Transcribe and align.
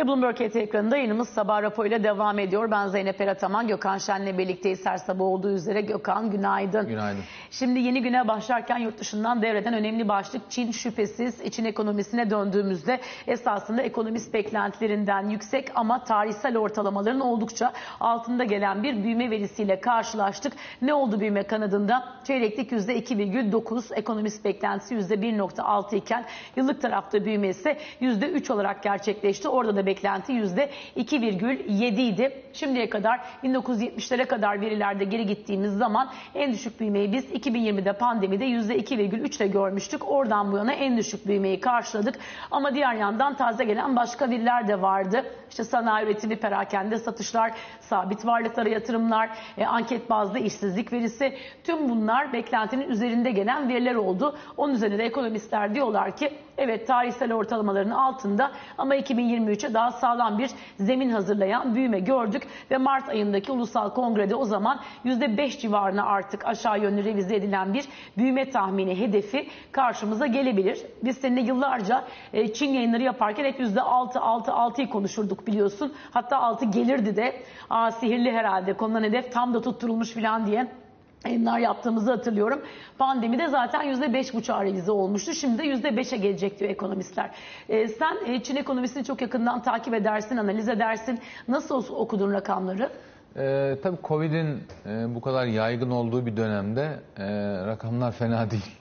Ve 0.00 0.06
Bloomberg 0.06 0.36
HT 0.36 0.56
ekranında 0.56 0.96
yayınımız 0.96 1.28
sabah 1.28 1.62
raporuyla 1.62 2.04
devam 2.04 2.38
ediyor. 2.38 2.70
Ben 2.70 2.86
Zeynep 2.86 3.20
Erataman, 3.20 3.68
Gökhan 3.68 3.98
Şen'le 3.98 4.38
birlikteyiz 4.38 4.86
her 4.86 4.96
sabah 4.96 5.24
olduğu 5.24 5.50
üzere. 5.50 5.80
Gökhan 5.80 6.30
günaydın. 6.30 6.88
Günaydın. 6.88 7.22
Şimdi 7.50 7.80
yeni 7.80 8.02
güne 8.02 8.28
başlarken 8.28 8.78
yurt 8.78 8.98
dışından 9.00 9.42
devreden 9.42 9.74
önemli 9.74 10.08
başlık 10.08 10.50
Çin 10.50 10.70
şüphesiz 10.70 11.52
Çin 11.52 11.64
ekonomisine 11.64 12.30
döndüğümüzde 12.30 13.00
esasında 13.26 13.82
ekonomist 13.82 14.34
beklentilerinden 14.34 15.28
yüksek 15.28 15.68
ama 15.74 16.04
tarihsel 16.04 16.56
ortalamaların 16.56 17.20
oldukça 17.20 17.72
altında 18.00 18.44
gelen 18.44 18.82
bir 18.82 19.04
büyüme 19.04 19.30
verisiyle 19.30 19.80
karşılaştık. 19.80 20.52
Ne 20.82 20.94
oldu 20.94 21.20
büyüme 21.20 21.42
kanadında? 21.42 22.08
Çeyreklik 22.24 22.72
%2,9, 22.72 23.94
ekonomist 23.94 24.44
beklentisi 24.44 24.94
%1,6 24.94 25.96
iken 25.96 26.24
yıllık 26.56 26.82
tarafta 26.82 27.24
büyüme 27.24 27.48
ise 27.48 27.78
%3 28.00 28.52
olarak 28.52 28.82
gerçekleşti. 28.82 29.48
Orada 29.48 29.76
da 29.76 29.86
beklenti 29.90 30.32
%2,7 30.32 32.00
idi. 32.00 32.42
Şimdiye 32.52 32.88
kadar 32.90 33.20
1970'lere 33.44 34.26
kadar 34.26 34.60
verilerde 34.60 35.04
geri 35.04 35.26
gittiğimiz 35.26 35.72
zaman 35.72 36.10
en 36.34 36.52
düşük 36.52 36.80
büyümeyi 36.80 37.12
biz 37.12 37.24
2020'de 37.30 37.92
pandemide 37.92 38.44
%2,3 38.44 39.36
ile 39.36 39.46
görmüştük. 39.46 40.08
Oradan 40.08 40.52
bu 40.52 40.56
yana 40.56 40.72
en 40.72 40.96
düşük 40.96 41.26
büyümeyi 41.26 41.60
karşıladık. 41.60 42.14
Ama 42.50 42.74
diğer 42.74 42.94
yandan 42.94 43.36
taze 43.36 43.64
gelen 43.64 43.96
başka 43.96 44.30
veriler 44.30 44.68
de 44.68 44.82
vardı. 44.82 45.24
İşte 45.50 45.64
sanayi 45.64 46.06
üretimi, 46.06 46.36
perakende 46.36 46.98
satışlar, 46.98 47.52
sabit 47.80 48.26
varlıklara 48.26 48.68
yatırımlar, 48.68 49.30
e, 49.58 49.66
anket 49.66 50.10
bazlı 50.10 50.38
işsizlik 50.38 50.92
verisi 50.92 51.34
tüm 51.64 51.88
bunlar 51.88 52.32
beklentinin 52.32 52.90
üzerinde 52.90 53.30
gelen 53.30 53.68
veriler 53.68 53.94
oldu. 53.94 54.36
Onun 54.56 54.74
üzerine 54.74 54.98
de 54.98 55.04
ekonomistler 55.04 55.74
diyorlar 55.74 56.16
ki 56.16 56.32
evet 56.58 56.86
tarihsel 56.86 57.32
ortalamaların 57.32 57.90
altında 57.90 58.50
ama 58.78 58.96
2023'e 58.96 59.74
daha 59.74 59.79
sağlam 59.88 60.38
bir 60.38 60.50
zemin 60.76 61.10
hazırlayan 61.10 61.74
büyüme 61.74 62.00
gördük 62.00 62.42
ve 62.70 62.76
Mart 62.76 63.08
ayındaki 63.08 63.52
ulusal 63.52 63.90
kongrede 63.90 64.34
o 64.34 64.44
zaman 64.44 64.80
%5 65.04 65.58
civarına 65.58 66.04
artık 66.04 66.46
aşağı 66.46 66.80
yönlü 66.80 67.04
revize 67.04 67.36
edilen 67.36 67.74
bir 67.74 67.84
büyüme 68.16 68.50
tahmini 68.50 69.00
hedefi 69.00 69.48
karşımıza 69.72 70.26
gelebilir. 70.26 70.78
Biz 71.04 71.16
seninle 71.16 71.40
yıllarca 71.40 72.04
e, 72.32 72.52
Çin 72.52 72.68
yayınları 72.68 73.02
yaparken 73.02 73.44
hep 73.44 73.60
%6 73.60 74.18
6 74.18 74.50
6'yı 74.50 74.90
konuşurduk 74.90 75.46
biliyorsun. 75.46 75.92
Hatta 76.10 76.38
6 76.38 76.64
gelirdi 76.64 77.16
de 77.16 77.42
aa 77.70 77.90
sihirli 77.90 78.32
herhalde 78.32 78.72
konulan 78.72 79.02
hedef 79.02 79.32
tam 79.32 79.54
da 79.54 79.62
tutturulmuş 79.62 80.14
falan 80.14 80.46
diye 80.46 80.79
yayınlar 81.24 81.58
yaptığımızı 81.58 82.10
hatırlıyorum. 82.10 82.62
Pandemide 82.98 83.48
zaten 83.48 83.80
%5,5'a 83.84 84.64
revize 84.64 84.92
olmuştu. 84.92 85.32
Şimdi 85.32 85.58
de 85.58 85.62
%5'e 85.62 86.16
gelecek 86.18 86.60
diyor 86.60 86.70
ekonomistler. 86.70 87.30
Ee, 87.68 87.88
sen 87.88 88.16
e, 88.26 88.42
Çin 88.42 88.56
ekonomisini 88.56 89.04
çok 89.04 89.20
yakından 89.22 89.62
takip 89.62 89.94
edersin, 89.94 90.36
analiz 90.36 90.68
edersin. 90.68 91.18
Nasıl 91.48 91.84
okudun 91.94 92.32
rakamları? 92.32 92.90
Ee, 93.36 93.76
tabii 93.82 93.98
Covid'in 94.04 94.62
e, 94.86 95.14
bu 95.14 95.20
kadar 95.20 95.46
yaygın 95.46 95.90
olduğu 95.90 96.26
bir 96.26 96.36
dönemde 96.36 97.00
e, 97.18 97.26
rakamlar 97.66 98.12
fena 98.12 98.50
değil. 98.50 98.76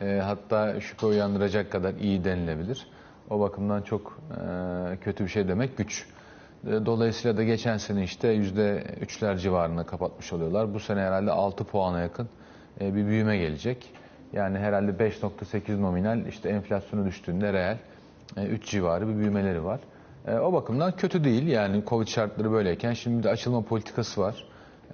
E, 0.00 0.20
hatta 0.24 0.80
şüphe 0.80 1.06
uyandıracak 1.06 1.72
kadar 1.72 1.94
iyi 1.94 2.24
denilebilir. 2.24 2.86
O 3.30 3.40
bakımdan 3.40 3.82
çok 3.82 4.18
e, 4.30 4.96
kötü 4.96 5.24
bir 5.24 5.28
şey 5.28 5.48
demek 5.48 5.76
güç. 5.76 6.06
E, 6.66 6.86
Dolayısıyla 6.86 7.36
da 7.36 7.44
geçen 7.44 7.76
sene 7.76 8.04
işte 8.04 8.36
%3'ler 8.36 9.38
civarında 9.38 9.82
kapatmış 9.86 10.32
oluyorlar. 10.32 10.74
Bu 10.74 10.80
sene 10.80 11.00
herhalde 11.00 11.30
6 11.30 11.64
puana 11.64 12.00
yakın 12.00 12.28
e, 12.80 12.94
bir 12.94 13.06
büyüme 13.06 13.36
gelecek. 13.38 13.90
Yani 14.32 14.58
herhalde 14.58 14.90
5.8 14.90 15.80
nominal 15.82 16.26
işte 16.26 16.48
enflasyonu 16.48 17.06
düştüğünde 17.06 17.52
reel 17.52 17.78
3 18.36 18.70
civarı 18.70 19.08
bir 19.08 19.16
büyümeleri 19.16 19.64
var. 19.64 19.80
E, 20.26 20.34
O 20.34 20.52
bakımdan 20.52 20.92
kötü 20.96 21.24
değil 21.24 21.46
yani 21.46 21.82
Covid 21.86 22.06
şartları 22.06 22.52
böyleyken 22.52 22.92
şimdi 22.92 23.22
de 23.22 23.30
açılma 23.30 23.62
politikası 23.62 24.20
var. 24.20 24.44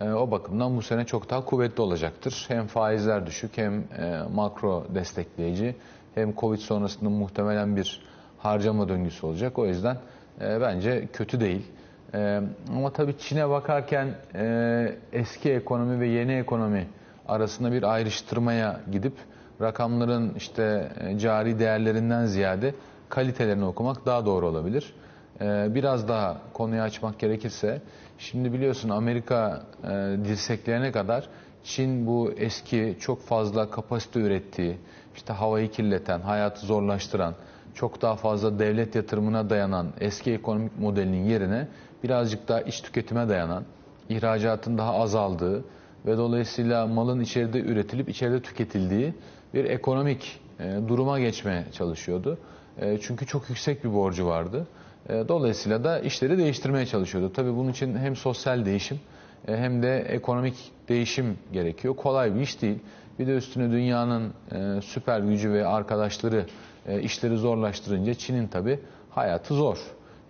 E, 0.00 0.10
O 0.10 0.30
bakımdan 0.30 0.76
bu 0.76 0.82
sene 0.82 1.04
çok 1.04 1.30
daha 1.30 1.44
kuvvetli 1.44 1.82
olacaktır. 1.82 2.44
Hem 2.48 2.66
faizler 2.66 3.26
düşük 3.26 3.58
hem 3.58 3.74
e, 3.98 4.22
makro 4.34 4.86
destekleyici 4.94 5.76
hem 6.14 6.34
Covid 6.36 6.58
sonrasında 6.58 7.10
muhtemelen 7.10 7.76
bir 7.76 8.00
harcama 8.38 8.88
döngüsü 8.88 9.26
olacak. 9.26 9.58
O 9.58 9.66
yüzden 9.66 9.96
e, 10.40 10.60
bence 10.60 11.08
kötü 11.12 11.40
değil. 11.40 11.66
E, 12.14 12.40
ama 12.70 12.92
tabii 12.92 13.18
Çin'e 13.18 13.48
bakarken 13.48 14.08
e, 14.34 14.92
eski 15.12 15.52
ekonomi 15.52 16.00
ve 16.00 16.06
yeni 16.08 16.32
ekonomi 16.32 16.86
arasında 17.28 17.72
bir 17.72 17.82
ayrıştırmaya 17.82 18.80
gidip 18.92 19.14
rakamların 19.60 20.34
işte 20.34 20.88
e, 21.00 21.18
cari 21.18 21.58
değerlerinden 21.58 22.26
ziyade 22.26 22.74
kalitelerini 23.08 23.64
okumak 23.64 24.06
daha 24.06 24.26
doğru 24.26 24.46
olabilir. 24.46 24.94
E, 25.40 25.74
biraz 25.74 26.08
daha 26.08 26.36
konuyu 26.52 26.82
açmak 26.82 27.18
gerekirse 27.18 27.80
şimdi 28.18 28.52
biliyorsun 28.52 28.88
Amerika 28.88 29.62
e, 29.84 29.88
dirseklerine 30.24 30.92
kadar 30.92 31.28
Çin 31.64 32.06
bu 32.06 32.32
eski 32.36 32.96
çok 33.00 33.22
fazla 33.22 33.70
kapasite 33.70 34.20
ürettiği, 34.20 34.78
işte 35.16 35.32
havayı 35.32 35.70
kirleten, 35.70 36.20
hayatı 36.20 36.66
zorlaştıran, 36.66 37.34
çok 37.78 38.02
daha 38.02 38.16
fazla 38.16 38.58
devlet 38.58 38.94
yatırımına 38.94 39.50
dayanan 39.50 39.86
eski 40.00 40.32
ekonomik 40.32 40.78
modelinin 40.78 41.24
yerine 41.24 41.68
birazcık 42.04 42.48
daha 42.48 42.60
iç 42.60 42.80
tüketime 42.80 43.28
dayanan, 43.28 43.64
ihracatın 44.08 44.78
daha 44.78 44.94
azaldığı 44.94 45.64
ve 46.06 46.16
dolayısıyla 46.16 46.86
malın 46.86 47.20
içeride 47.20 47.60
üretilip 47.60 48.08
içeride 48.08 48.42
tüketildiği 48.42 49.14
bir 49.54 49.64
ekonomik 49.64 50.40
e, 50.60 50.78
duruma 50.88 51.20
geçmeye 51.20 51.64
çalışıyordu. 51.72 52.38
E, 52.80 52.98
çünkü 52.98 53.26
çok 53.26 53.48
yüksek 53.48 53.84
bir 53.84 53.92
borcu 53.92 54.26
vardı. 54.26 54.66
E, 55.08 55.28
dolayısıyla 55.28 55.84
da 55.84 56.00
işleri 56.00 56.38
değiştirmeye 56.38 56.86
çalışıyordu. 56.86 57.32
Tabii 57.32 57.56
bunun 57.56 57.70
için 57.70 57.96
hem 57.96 58.16
sosyal 58.16 58.64
değişim 58.64 59.00
hem 59.46 59.82
de 59.82 59.98
ekonomik 59.98 60.72
değişim 60.88 61.38
gerekiyor. 61.52 61.96
Kolay 61.96 62.34
bir 62.34 62.40
iş 62.40 62.62
değil. 62.62 62.78
Bir 63.18 63.26
de 63.26 63.36
üstüne 63.36 63.70
dünyanın 63.70 64.32
süper 64.80 65.20
gücü 65.20 65.52
ve 65.52 65.66
arkadaşları 65.66 66.46
e, 66.88 67.00
işleri 67.02 67.36
zorlaştırınca 67.36 68.14
Çin'in 68.14 68.46
tabi 68.46 68.80
hayatı 69.10 69.54
zor. 69.54 69.78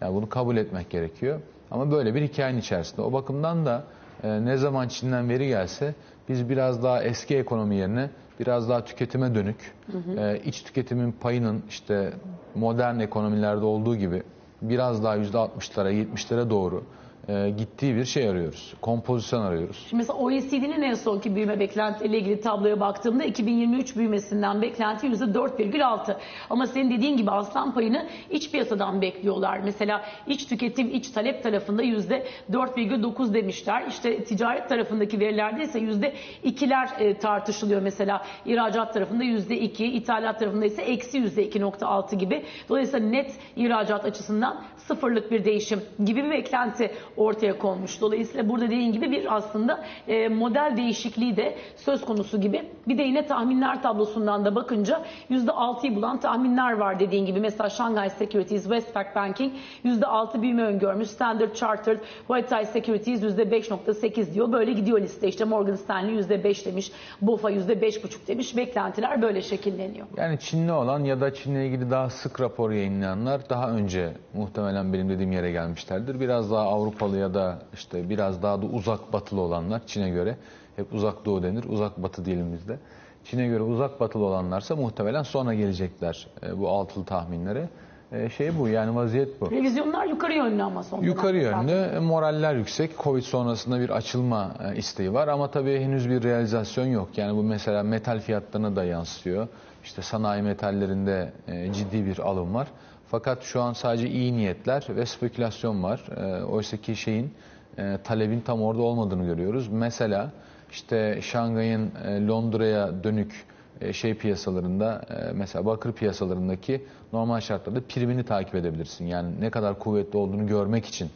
Yani 0.00 0.14
bunu 0.14 0.28
kabul 0.28 0.56
etmek 0.56 0.90
gerekiyor. 0.90 1.40
Ama 1.70 1.90
böyle 1.90 2.14
bir 2.14 2.22
hikayenin 2.22 2.58
içerisinde. 2.60 3.02
O 3.02 3.12
bakımdan 3.12 3.66
da 3.66 3.84
e, 4.22 4.44
ne 4.44 4.56
zaman 4.56 4.88
Çin'den 4.88 5.28
veri 5.28 5.48
gelse 5.48 5.94
biz 6.28 6.48
biraz 6.48 6.82
daha 6.82 7.02
eski 7.02 7.36
ekonomi 7.36 7.76
yerine 7.76 8.10
biraz 8.40 8.68
daha 8.68 8.84
tüketime 8.84 9.34
dönük, 9.34 9.74
e, 10.18 10.40
iç 10.44 10.62
tüketimin 10.62 11.12
payının 11.12 11.62
işte 11.68 12.12
modern 12.54 12.98
ekonomilerde 12.98 13.64
olduğu 13.64 13.96
gibi 13.96 14.22
biraz 14.62 15.04
daha 15.04 15.16
%60'lara 15.16 15.92
70'lere 15.92 16.50
doğru 16.50 16.84
e, 17.28 17.50
gittiği 17.50 17.96
bir 17.96 18.04
şey 18.04 18.28
arıyoruz. 18.28 18.74
Kompozisyon 18.80 19.42
arıyoruz. 19.42 19.86
Şimdi 19.88 19.96
mesela 19.96 20.18
OECD'nin 20.18 20.82
en 20.82 20.94
sonki 20.94 21.34
büyüme 21.34 21.60
beklentileriyle 21.60 22.18
ilgili 22.18 22.40
tabloya 22.40 22.80
baktığımda 22.80 23.24
2023 23.24 23.96
büyümesinden 23.96 24.62
beklenti 24.62 25.06
%4,6. 25.06 26.16
Ama 26.50 26.66
senin 26.66 26.90
dediğin 26.90 27.16
gibi 27.16 27.30
aslan 27.30 27.74
payını 27.74 28.08
iç 28.30 28.50
piyasadan 28.50 29.02
bekliyorlar. 29.02 29.60
Mesela 29.64 30.04
iç 30.26 30.46
tüketim, 30.46 30.90
iç 30.90 31.10
talep 31.10 31.42
tarafında 31.42 31.84
%4,9 31.84 33.34
demişler. 33.34 33.84
İşte 33.88 34.24
ticaret 34.24 34.68
tarafındaki 34.68 35.20
verilerde 35.20 35.62
ise 35.62 35.78
%2'ler 35.78 37.02
e, 37.02 37.18
tartışılıyor 37.18 37.82
mesela. 37.82 38.24
ihracat 38.46 38.94
tarafında 38.94 39.24
%2, 39.24 39.82
ithalat 39.82 40.38
tarafında 40.38 40.64
ise 40.64 40.82
eksi 40.82 41.18
%2,6 41.18 42.16
gibi. 42.16 42.44
Dolayısıyla 42.68 43.08
net 43.08 43.38
ihracat 43.56 44.04
açısından 44.04 44.64
sıfırlık 44.76 45.30
bir 45.30 45.44
değişim 45.44 45.80
gibi 46.04 46.24
bir 46.24 46.30
beklenti 46.30 46.90
ortaya 47.18 47.58
konmuş. 47.58 48.00
Dolayısıyla 48.00 48.48
burada 48.48 48.66
dediğin 48.66 48.92
gibi 48.92 49.10
bir 49.10 49.36
aslında 49.36 49.84
e, 50.08 50.28
model 50.28 50.74
değişikliği 50.76 51.36
de 51.36 51.54
söz 51.76 52.04
konusu 52.04 52.40
gibi. 52.40 52.62
Bir 52.88 52.98
de 52.98 53.02
yine 53.02 53.26
tahminler 53.26 53.82
tablosundan 53.82 54.44
da 54.44 54.54
bakınca 54.54 55.02
%6'yı 55.30 55.96
bulan 55.96 56.20
tahminler 56.20 56.72
var 56.72 57.00
dediğin 57.00 57.26
gibi. 57.26 57.40
Mesela 57.40 57.70
Shanghai 57.70 58.10
Securities, 58.10 58.62
Westpac 58.62 59.14
Banking 59.14 59.52
%6 59.84 60.42
büyüme 60.42 60.62
öngörmüş. 60.62 61.08
Standard 61.08 61.54
Chartered, 61.54 61.98
White 62.26 62.64
Securities 62.64 63.22
%5.8 63.22 64.34
diyor. 64.34 64.52
Böyle 64.52 64.72
gidiyor 64.72 65.00
liste. 65.00 65.28
İşte 65.28 65.44
Morgan 65.44 65.74
Stanley 65.74 66.14
%5 66.14 66.66
demiş. 66.66 66.92
BOFA 67.22 67.50
%5.5 67.50 68.26
demiş. 68.26 68.56
Beklentiler 68.56 69.22
böyle 69.22 69.42
şekilleniyor. 69.42 70.06
Yani 70.16 70.38
Çinli 70.38 70.72
olan 70.72 71.04
ya 71.04 71.20
da 71.20 71.34
Çin'le 71.34 71.66
ilgili 71.66 71.90
daha 71.90 72.10
sık 72.10 72.40
rapor 72.40 72.70
yayınlayanlar 72.70 73.50
daha 73.50 73.70
önce 73.70 74.12
muhtemelen 74.34 74.92
benim 74.92 75.08
dediğim 75.08 75.32
yere 75.32 75.52
gelmişlerdir. 75.52 76.20
Biraz 76.20 76.50
daha 76.50 76.68
Avrupalı 77.08 77.18
ya 77.18 77.34
da 77.34 77.58
işte 77.74 78.10
biraz 78.10 78.42
daha 78.42 78.62
da 78.62 78.66
uzak 78.66 79.12
batılı 79.12 79.40
olanlar 79.40 79.80
Çin'e 79.86 80.10
göre 80.10 80.36
hep 80.76 80.92
uzak 80.92 81.24
doğu 81.24 81.42
denir, 81.42 81.64
uzak 81.68 82.02
batı 82.02 82.24
diyelim 82.24 82.52
bizde. 82.52 82.78
Çin'e 83.24 83.46
göre 83.46 83.62
uzak 83.62 84.00
batılı 84.00 84.24
olanlarsa 84.24 84.76
muhtemelen 84.76 85.22
sonra 85.22 85.54
gelecekler 85.54 86.26
e, 86.42 86.58
bu 86.58 86.68
altılı 86.68 87.04
tahminlere. 87.04 87.68
E, 88.12 88.30
şey 88.30 88.58
bu 88.58 88.68
yani 88.68 88.94
vaziyet 88.94 89.40
bu. 89.40 89.50
Revizyonlar 89.50 90.06
yukarı 90.06 90.32
yönlü 90.32 90.62
ama 90.62 90.82
son 90.82 91.02
Yukarı 91.02 91.36
yönlü 91.36 91.72
e, 91.72 91.98
moraller 91.98 92.54
yüksek. 92.54 92.98
Covid 92.98 93.22
sonrasında 93.22 93.80
bir 93.80 93.90
açılma 93.90 94.54
e, 94.64 94.76
isteği 94.76 95.14
var 95.14 95.28
ama 95.28 95.50
tabii 95.50 95.80
henüz 95.80 96.08
bir 96.10 96.22
realizasyon 96.22 96.86
yok. 96.86 97.08
Yani 97.16 97.36
bu 97.36 97.42
mesela 97.42 97.82
metal 97.82 98.20
fiyatlarına 98.20 98.76
da 98.76 98.84
yansıyor. 98.84 99.48
İşte 99.84 100.02
sanayi 100.02 100.42
metallerinde 100.42 101.32
e, 101.48 101.72
ciddi 101.72 102.06
bir 102.06 102.18
alım 102.18 102.54
var. 102.54 102.68
Fakat 103.10 103.42
şu 103.42 103.62
an 103.62 103.72
sadece 103.72 104.08
iyi 104.10 104.36
niyetler 104.36 104.86
ve 104.88 105.06
spekülasyon 105.06 105.82
var. 105.82 106.04
E, 106.16 106.44
Oysa 106.44 106.76
ki 106.76 106.96
şeyin 106.96 107.32
e, 107.78 107.98
talebin 108.04 108.40
tam 108.40 108.62
orada 108.62 108.82
olmadığını 108.82 109.24
görüyoruz. 109.26 109.68
Mesela 109.68 110.32
işte 110.70 111.18
Şangay'ın 111.22 111.90
e, 112.04 112.26
Londra'ya 112.26 113.04
dönük 113.04 113.44
e, 113.80 113.92
şey 113.92 114.14
piyasalarında 114.14 115.02
e, 115.10 115.32
mesela 115.32 115.66
bakır 115.66 115.92
piyasalarındaki 115.92 116.84
normal 117.12 117.40
şartlarda 117.40 117.80
primini 117.88 118.24
takip 118.24 118.54
edebilirsin. 118.54 119.06
Yani 119.06 119.40
ne 119.40 119.50
kadar 119.50 119.78
kuvvetli 119.78 120.18
olduğunu 120.18 120.46
görmek 120.46 120.86
için 120.86 121.10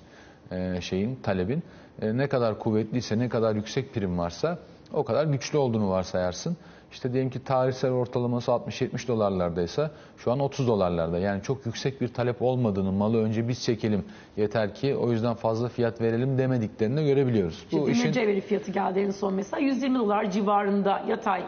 e, 0.51 0.81
şeyin 0.81 1.17
talebin 1.23 1.63
e, 2.03 2.17
ne 2.17 2.29
kadar 2.29 2.59
kuvvetliyse 2.59 3.19
ne 3.19 3.29
kadar 3.29 3.55
yüksek 3.55 3.95
prim 3.95 4.19
varsa 4.19 4.59
o 4.95 5.05
kadar 5.05 5.25
güçlü 5.27 5.59
olduğunu 5.59 5.91
varsayarsın. 5.91 6.57
İşte 6.93 7.13
diyelim 7.13 7.31
ki 7.31 7.45
tarihsel 7.45 7.91
ortalaması 7.91 8.51
60-70 8.51 9.09
dolarlardaysa 9.09 9.91
şu 10.17 10.33
an 10.33 10.41
30 10.41 10.69
dolarlarda. 10.69 11.19
Yani 11.19 11.43
çok 11.43 11.67
yüksek 11.67 12.01
bir 12.01 12.09
talep 12.09 12.43
olmadığını 12.43 12.93
malı 12.93 13.23
önce 13.23 13.49
biz 13.49 13.63
çekelim 13.63 14.05
yeter 14.37 14.75
ki 14.75 14.97
o 14.97 15.13
yüzden 15.13 15.35
fazla 15.35 15.69
fiyat 15.69 16.01
verelim 16.01 16.39
demediklerini 16.39 16.97
de 16.97 17.05
görebiliyoruz. 17.05 17.63
İşte 17.65 17.87
demir 17.87 18.13
cevheri 18.13 18.41
fiyatı 18.41 18.71
geldi 18.71 19.01
en 19.01 19.11
son 19.11 19.35
mesela 19.35 19.61
120 19.61 19.99
dolar 19.99 20.31
civarında 20.31 21.05
yatay 21.09 21.43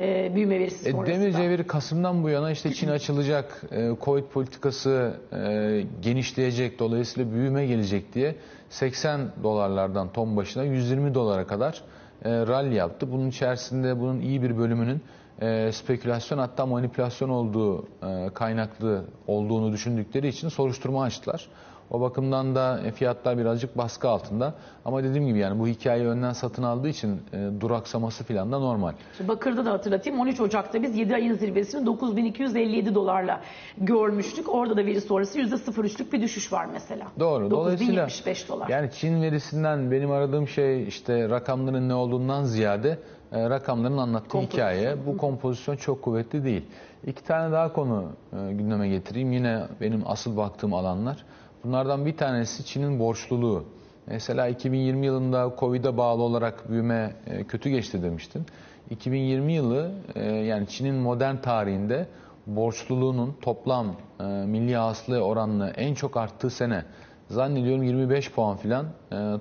e, 0.00 0.34
büyüme 0.34 0.58
verisi 0.60 0.88
E, 0.88 0.92
sonrasında. 0.92 1.16
demir 1.20 1.32
cevheri 1.32 1.66
Kasım'dan 1.66 2.22
bu 2.22 2.28
yana 2.28 2.50
işte 2.50 2.72
Çin 2.72 2.88
açılacak, 2.88 3.62
e, 3.70 3.90
Covid 4.04 4.24
politikası 4.24 5.14
e, 5.32 5.82
genişleyecek, 6.02 6.78
dolayısıyla 6.78 7.32
büyüme 7.32 7.66
gelecek 7.66 8.14
diye 8.14 8.34
80 8.70 9.20
dolarlardan 9.42 10.12
ton 10.12 10.36
başına 10.36 10.64
120 10.64 11.14
dolara 11.14 11.46
kadar 11.46 11.82
e, 12.24 12.46
rally 12.46 12.74
yaptı. 12.74 13.12
Bunun 13.12 13.28
içerisinde 13.28 14.00
bunun 14.00 14.20
iyi 14.20 14.42
bir 14.42 14.58
bölümünün 14.58 15.02
e, 15.40 15.72
spekülasyon 15.72 16.38
hatta 16.38 16.66
manipülasyon 16.66 17.28
olduğu 17.28 17.86
e, 18.02 18.30
kaynaklı 18.34 19.04
olduğunu 19.26 19.72
düşündükleri 19.72 20.28
için 20.28 20.48
soruşturma 20.48 21.02
açtılar. 21.02 21.48
O 21.92 22.00
bakımdan 22.00 22.54
da 22.54 22.80
e, 22.86 22.90
fiyatlar 22.92 23.38
birazcık 23.38 23.78
baskı 23.78 24.08
altında. 24.08 24.54
Ama 24.84 25.02
dediğim 25.04 25.26
gibi 25.26 25.38
yani 25.38 25.58
bu 25.60 25.66
hikayeyi 25.66 26.08
önden 26.08 26.32
satın 26.32 26.62
aldığı 26.62 26.88
için 26.88 27.20
e, 27.32 27.60
duraksaması 27.60 28.24
falan 28.24 28.52
da 28.52 28.58
normal. 28.58 28.92
Bakır'da 29.28 29.64
da 29.64 29.72
hatırlatayım 29.72 30.20
13 30.20 30.40
Ocak'ta 30.40 30.82
biz 30.82 30.96
7 30.96 31.14
ayın 31.14 31.34
zirvesini 31.34 31.86
9257 31.86 32.94
dolarla 32.94 33.40
görmüştük. 33.78 34.54
Orada 34.54 34.76
da 34.76 34.86
veri 34.86 35.00
sonrası 35.00 35.38
%03'lük 35.38 36.12
bir 36.12 36.22
düşüş 36.22 36.52
var 36.52 36.66
mesela. 36.72 37.06
Doğru. 37.20 37.50
Dolayısıyla 37.50 38.02
9075 38.02 38.48
dolar. 38.48 38.68
yani 38.68 38.90
Çin 38.92 39.22
verisinden 39.22 39.90
benim 39.90 40.10
aradığım 40.10 40.48
şey 40.48 40.88
işte 40.88 41.28
rakamların 41.28 41.88
ne 41.88 41.94
olduğundan 41.94 42.44
ziyade 42.44 42.98
e, 43.32 43.50
rakamların 43.50 43.98
anlattığı 43.98 44.28
Kompozisyon. 44.28 44.68
hikaye. 44.68 45.06
Bu 45.06 45.16
kompozisyon 45.16 45.76
çok 45.76 46.02
kuvvetli 46.02 46.44
değil. 46.44 46.62
İki 47.06 47.24
tane 47.24 47.52
daha 47.52 47.72
konu 47.72 48.04
e, 48.32 48.52
gündeme 48.52 48.88
getireyim. 48.88 49.32
Yine 49.32 49.62
benim 49.80 50.02
asıl 50.06 50.36
baktığım 50.36 50.74
alanlar. 50.74 51.24
Bunlardan 51.64 52.06
bir 52.06 52.16
tanesi 52.16 52.64
Çin'in 52.64 52.98
borçluluğu. 52.98 53.64
Mesela 54.06 54.48
2020 54.48 55.06
yılında 55.06 55.54
Covid'e 55.58 55.96
bağlı 55.96 56.22
olarak 56.22 56.70
büyüme 56.70 57.12
e, 57.26 57.44
kötü 57.44 57.70
geçti 57.70 58.02
demiştin. 58.02 58.46
2020 58.90 59.52
yılı 59.52 59.92
e, 60.14 60.24
yani 60.24 60.66
Çin'in 60.66 60.94
modern 60.94 61.36
tarihinde 61.36 62.06
borçluluğunun 62.46 63.36
toplam 63.40 63.96
e, 64.20 64.24
milli 64.24 64.76
hasıla 64.76 65.18
oranla 65.20 65.70
en 65.70 65.94
çok 65.94 66.16
arttığı 66.16 66.50
sene. 66.50 66.84
Zannediyorum 67.28 67.82
25 67.82 68.32
puan 68.32 68.56
filan 68.56 68.86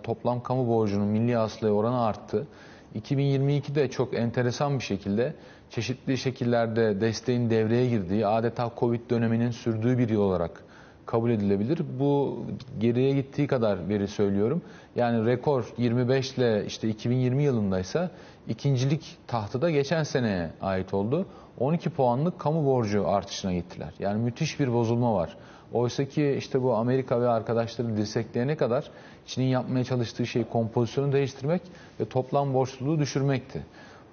toplam 0.03 0.43
kamu 0.43 0.67
borcunun 0.67 1.07
milli 1.07 1.35
hasılaya 1.35 1.73
oranı 1.73 2.01
arttı. 2.03 2.47
2022'de 2.95 3.89
çok 3.89 4.13
enteresan 4.13 4.79
bir 4.79 4.83
şekilde 4.83 5.33
çeşitli 5.69 6.17
şekillerde 6.17 7.01
desteğin 7.01 7.49
devreye 7.49 7.89
girdiği, 7.89 8.27
adeta 8.27 8.71
Covid 8.79 9.09
döneminin 9.09 9.51
sürdüğü 9.51 9.97
bir 9.97 10.09
yıl 10.09 10.21
olarak 10.21 10.63
kabul 11.11 11.29
edilebilir. 11.29 11.79
Bu 11.99 12.43
geriye 12.79 13.11
gittiği 13.11 13.47
kadar 13.47 13.89
veri 13.89 14.07
söylüyorum. 14.07 14.61
Yani 14.95 15.25
rekor 15.25 15.65
25 15.77 16.33
ile 16.33 16.65
işte 16.65 16.89
2020 16.89 17.43
yılındaysa 17.43 18.09
ikincilik 18.47 19.17
tahtı 19.27 19.61
da 19.61 19.71
geçen 19.71 20.03
seneye 20.03 20.49
ait 20.61 20.93
oldu. 20.93 21.25
12 21.59 21.89
puanlık 21.89 22.39
kamu 22.39 22.65
borcu 22.65 23.07
artışına 23.07 23.53
gittiler. 23.53 23.93
Yani 23.99 24.23
müthiş 24.23 24.59
bir 24.59 24.73
bozulma 24.73 25.13
var. 25.13 25.37
Oysa 25.73 26.05
ki 26.05 26.35
işte 26.37 26.63
bu 26.63 26.75
Amerika 26.75 27.21
ve 27.21 27.29
arkadaşları 27.29 27.97
dirsekleyene 27.97 28.55
kadar 28.55 28.91
Çin'in 29.25 29.47
yapmaya 29.47 29.83
çalıştığı 29.83 30.27
şey 30.27 30.43
kompozisyonu 30.43 31.13
değiştirmek 31.13 31.61
ve 31.99 32.05
toplam 32.05 32.53
borçluluğu 32.53 32.99
düşürmekti. 32.99 33.61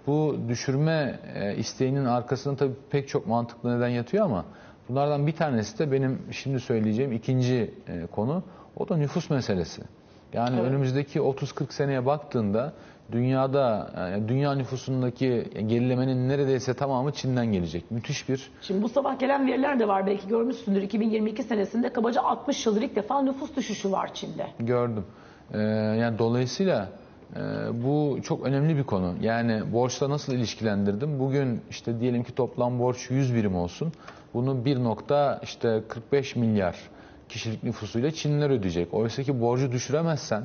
Bu 0.07 0.37
düşürme 0.49 1.21
e, 1.35 1.57
isteğinin 1.57 2.05
arkasında 2.05 2.57
tabii 2.57 2.75
pek 2.91 3.09
çok 3.09 3.27
mantıklı 3.27 3.77
neden 3.77 3.89
yatıyor 3.89 4.25
ama 4.25 4.45
bunlardan 4.89 5.27
bir 5.27 5.33
tanesi 5.33 5.79
de 5.79 5.93
benim 5.93 6.19
şimdi 6.31 6.61
söyleyeceğim 6.61 7.13
ikinci 7.13 7.75
e, 7.89 8.07
konu. 8.07 8.43
O 8.77 8.89
da 8.89 8.97
nüfus 8.97 9.31
meselesi. 9.31 9.83
Yani 10.33 10.57
Evet. 10.61 10.71
önümüzdeki 10.71 11.19
30-40 11.19 11.73
seneye 11.73 12.07
baktığında 12.07 12.73
dünyada 13.13 13.91
yani 13.97 14.29
dünya 14.29 14.55
nüfusundaki 14.55 15.51
gerilemenin 15.67 16.29
neredeyse 16.29 16.75
tamamı 16.75 17.13
Çin'den 17.13 17.47
gelecek. 17.53 17.91
Müthiş 17.91 18.29
bir 18.29 18.51
Şimdi 18.63 18.83
bu 18.83 18.89
sabah 18.89 19.19
gelen 19.19 19.47
veriler 19.47 19.79
de 19.79 19.89
var 19.89 20.07
belki 20.07 20.29
görmüşsündür. 20.29 20.83
2022 20.83 21.43
senesinde 21.43 21.93
kabaca 21.93 22.23
60 22.23 22.67
yıldır 22.67 22.83
ilk 22.83 22.97
defa 22.97 23.23
nüfus 23.23 23.57
düşüşü 23.57 23.93
var 23.93 24.15
Çin'de. 24.15 24.47
Gördüm. 24.61 25.05
Ee, 25.55 25.59
yani 26.01 26.19
dolayısıyla 26.19 26.89
e, 27.37 27.41
bu 27.85 28.19
çok 28.23 28.47
önemli 28.47 28.77
bir 28.77 28.85
konu. 28.85 29.15
Yani 29.21 29.73
borçla 29.73 30.11
nasıl 30.11 30.33
ilişkilendirdim? 30.33 31.19
Bugün 31.21 31.61
işte 31.71 32.01
diyelim 32.01 32.23
ki 32.25 32.35
toplam 32.35 32.79
borç 32.79 33.11
100 33.11 33.35
birim 33.35 33.55
olsun. 33.57 33.93
Bunu 34.35 34.65
1 34.65 34.85
nokta 34.85 35.41
işte 35.43 35.83
45 35.89 36.37
milyar 36.37 36.77
kişilik 37.29 37.63
nüfusuyla 37.63 38.11
Çinliler 38.11 38.51
ödeyecek. 38.51 38.95
Oysa 38.95 39.23
ki 39.23 39.41
borcu 39.41 39.73
düşüremezsen 39.73 40.43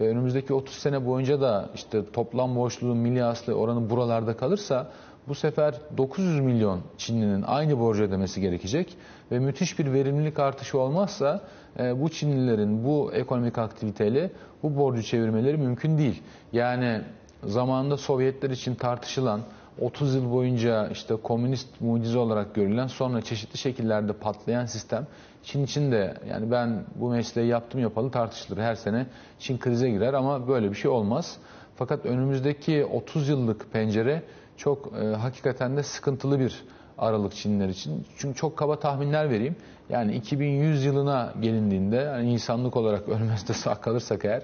ve 0.00 0.08
önümüzdeki 0.08 0.54
30 0.54 0.74
sene 0.74 1.06
boyunca 1.06 1.40
da 1.40 1.68
işte 1.74 2.10
toplam 2.12 2.56
borçluluğun 2.56 2.96
milli 2.96 3.20
hasıla 3.20 3.54
oranı 3.54 3.90
buralarda 3.90 4.36
kalırsa 4.36 4.90
bu 5.28 5.34
sefer 5.34 5.74
900 5.96 6.40
milyon 6.40 6.80
Çinlinin 6.98 7.42
aynı 7.42 7.78
borcu 7.80 8.02
ödemesi 8.02 8.40
gerekecek 8.40 8.96
ve 9.32 9.38
müthiş 9.38 9.78
bir 9.78 9.92
verimlilik 9.92 10.38
artışı 10.38 10.78
olmazsa 10.78 11.40
e, 11.78 12.02
bu 12.02 12.08
Çinlilerin 12.08 12.84
bu 12.84 13.12
ekonomik 13.12 13.58
aktiviteyle 13.58 14.30
bu 14.62 14.76
borcu 14.76 15.02
çevirmeleri 15.02 15.56
mümkün 15.56 15.98
değil. 15.98 16.22
Yani 16.52 17.00
zamanında 17.44 17.96
Sovyetler 17.96 18.50
için 18.50 18.74
tartışılan 18.74 19.40
30 19.80 20.14
yıl 20.14 20.32
boyunca 20.32 20.88
işte 20.88 21.16
komünist 21.16 21.80
mucize 21.80 22.18
olarak 22.18 22.54
görülen 22.54 22.86
sonra 22.86 23.22
çeşitli 23.22 23.58
şekillerde 23.58 24.12
patlayan 24.12 24.66
sistem 24.66 25.06
Çin 25.42 25.64
için 25.64 25.92
de 25.92 26.14
yani 26.30 26.50
ben 26.50 26.84
bu 26.94 27.10
mesleği 27.10 27.48
yaptım 27.48 27.80
yapalı 27.80 28.10
tartışılır. 28.10 28.58
Her 28.58 28.74
sene 28.74 29.06
Çin 29.38 29.58
krize 29.58 29.90
girer 29.90 30.14
ama 30.14 30.48
böyle 30.48 30.70
bir 30.70 30.76
şey 30.76 30.90
olmaz. 30.90 31.36
Fakat 31.76 32.06
önümüzdeki 32.06 32.84
30 32.84 33.28
yıllık 33.28 33.72
pencere 33.72 34.22
çok 34.56 34.92
e, 35.02 35.06
hakikaten 35.06 35.76
de 35.76 35.82
sıkıntılı 35.82 36.40
bir 36.40 36.64
aralık 36.98 37.34
Çinliler 37.34 37.68
için. 37.68 38.06
Çünkü 38.18 38.36
çok 38.38 38.56
kaba 38.56 38.78
tahminler 38.78 39.30
vereyim. 39.30 39.56
Yani 39.88 40.14
2100 40.14 40.84
yılına 40.84 41.32
gelindiğinde 41.40 41.96
yani 41.96 42.32
insanlık 42.32 42.76
olarak 42.76 43.08
ölmezde 43.08 43.52
sağ 43.52 43.74
kalırsak 43.74 44.24
eğer 44.24 44.42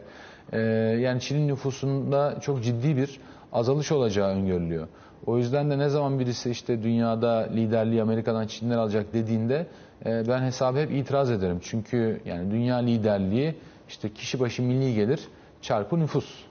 e, 0.53 0.61
yani 1.01 1.21
Çin'in 1.21 1.49
nüfusunda 1.49 2.41
çok 2.41 2.63
ciddi 2.63 2.97
bir 2.97 3.21
azalış 3.53 3.93
olacağı 3.93 4.29
öngörülüyor. 4.29 4.89
O 5.27 5.39
yüzden 5.39 5.71
de 5.71 5.79
ne 5.79 5.89
zaman 5.89 6.19
birisi 6.19 6.51
işte 6.51 6.83
dünyada 6.83 7.49
liderliği 7.55 8.03
Amerika'dan 8.03 8.47
Çinler 8.47 8.77
alacak 8.77 9.13
dediğinde 9.13 9.67
e, 10.07 10.29
ben 10.29 10.43
hesabı 10.43 10.79
hep 10.79 10.91
itiraz 10.91 11.31
ederim. 11.31 11.59
Çünkü 11.63 12.21
yani 12.25 12.51
dünya 12.51 12.77
liderliği 12.77 13.55
işte 13.89 14.13
kişi 14.13 14.41
başı 14.41 14.63
milli 14.63 14.95
gelir 14.95 15.21
çarpı 15.63 16.01
nüfus. 16.01 16.45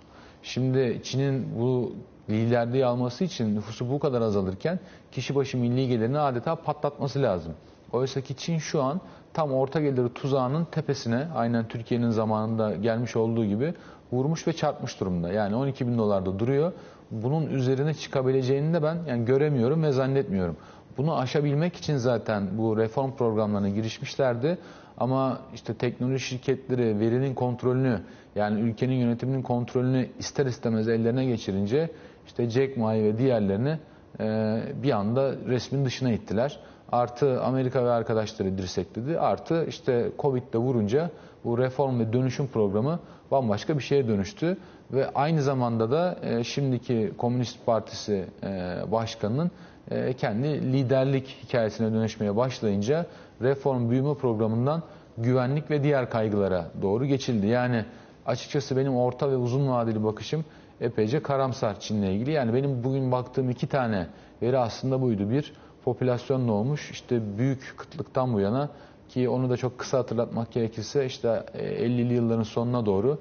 Şimdi 0.44 1.00
Çin'in 1.04 1.60
bu 1.60 1.96
liderliği 2.30 2.86
alması 2.86 3.24
için 3.24 3.56
nüfusu 3.56 3.90
bu 3.90 4.00
kadar 4.00 4.22
azalırken 4.22 4.80
kişi 5.12 5.36
başı 5.36 5.58
milli 5.58 5.88
gelirini 5.88 6.20
adeta 6.20 6.56
patlatması 6.56 7.22
lazım. 7.22 7.54
Oysa 7.94 8.22
ki 8.22 8.36
Çin 8.36 8.58
şu 8.58 8.84
an 8.84 9.02
tam 9.34 9.54
orta 9.54 9.82
geliri 9.82 10.14
tuzağının 10.14 10.66
tepesine 10.66 11.28
aynen 11.36 11.68
Türkiye'nin 11.68 12.10
zamanında 12.10 12.76
gelmiş 12.76 13.16
olduğu 13.16 13.46
gibi 13.46 13.74
vurmuş 14.12 14.48
ve 14.48 14.54
çarpmış 14.54 15.00
durumda. 15.00 15.34
Yani 15.34 15.56
12 15.56 15.88
bin 15.88 15.98
dolarda 15.98 16.40
duruyor. 16.40 16.72
Bunun 17.12 17.48
üzerine 17.48 17.94
çıkabileceğini 17.94 18.74
de 18.74 18.84
ben 18.84 18.98
yani 19.08 19.26
göremiyorum 19.26 19.84
ve 19.84 19.92
zannetmiyorum. 19.92 20.58
Bunu 20.98 21.18
aşabilmek 21.18 21.76
için 21.76 21.98
zaten 21.98 22.58
bu 22.58 22.78
reform 22.78 23.12
programlarına 23.12 23.70
girişmişlerdi. 23.70 24.58
Ama 24.98 25.40
işte 25.54 25.74
teknoloji 25.74 26.20
şirketleri 26.20 27.00
verinin 27.00 27.34
kontrolünü 27.34 28.00
yani 28.36 28.60
ülkenin 28.60 28.96
yönetiminin 28.96 29.42
kontrolünü 29.42 30.10
ister 30.20 30.46
istemez 30.46 30.88
ellerine 30.88 31.26
geçirince 31.26 31.90
işte 32.28 32.50
Jack 32.50 32.78
Ma 32.78 32.94
ve 32.94 33.18
diğerlerini 33.18 33.78
e, 34.20 34.60
bir 34.84 34.92
anda 34.92 35.36
resmin 35.48 35.86
dışına 35.86 36.12
ittiler. 36.12 36.60
Artı 36.92 37.42
Amerika 37.42 37.86
ve 37.86 37.92
arkadaşları 37.92 38.58
dirsekledi. 38.58 39.20
Artı 39.20 39.66
işte 39.70 40.12
Covid'de 40.20 40.58
vurunca 40.58 41.10
bu 41.44 41.58
reform 41.58 42.00
ve 42.00 42.14
dönüşüm 42.14 42.48
programı 42.48 43.00
bambaşka 43.32 43.78
bir 43.78 43.84
şeye 43.84 44.08
dönüştü. 44.08 44.58
Ve 44.92 45.10
aynı 45.16 45.42
zamanda 45.42 45.92
da 45.92 46.18
e, 46.24 46.44
şimdiki 46.44 47.12
Komünist 47.18 47.66
Partisi 47.66 48.26
e, 48.44 48.48
Başkanı'nın 48.92 49.52
e, 49.92 50.14
kendi 50.14 50.74
liderlik 50.74 51.38
hikayesine 51.44 51.94
dönüşmeye 51.94 52.36
başlayınca 52.36 53.06
reform 53.42 53.90
büyüme 53.90 54.14
programından 54.14 54.84
güvenlik 55.18 55.72
ve 55.72 55.84
diğer 55.84 56.10
kaygılara 56.10 56.66
doğru 56.82 57.06
geçildi. 57.06 57.48
Yani 57.48 57.86
açıkçası 58.26 58.78
benim 58.78 58.96
orta 58.96 59.32
ve 59.32 59.36
uzun 59.36 59.70
vadeli 59.70 60.04
bakışım 60.04 60.46
epeyce 60.82 61.24
karamsar 61.24 61.80
Çin'le 61.80 62.04
ilgili. 62.04 62.32
Yani 62.32 62.54
benim 62.54 62.84
bugün 62.84 63.12
baktığım 63.12 63.50
iki 63.50 63.68
tane 63.68 64.08
veri 64.42 64.58
aslında 64.58 65.02
buydu. 65.02 65.30
Bir, 65.30 65.54
popülasyon 65.86 66.48
ne 66.48 66.52
olmuş? 66.52 66.92
İşte 66.92 67.38
büyük 67.38 67.74
kıtlıktan 67.78 68.34
bu 68.34 68.40
yana 68.40 68.70
ki 69.10 69.30
onu 69.30 69.50
da 69.50 69.58
çok 69.58 69.80
kısa 69.80 69.98
hatırlatmak 69.98 70.52
gerekirse 70.52 71.06
işte 71.06 71.46
e, 71.54 71.86
50'li 71.86 72.14
yılların 72.14 72.44
sonuna 72.44 72.86
doğru 72.86 73.18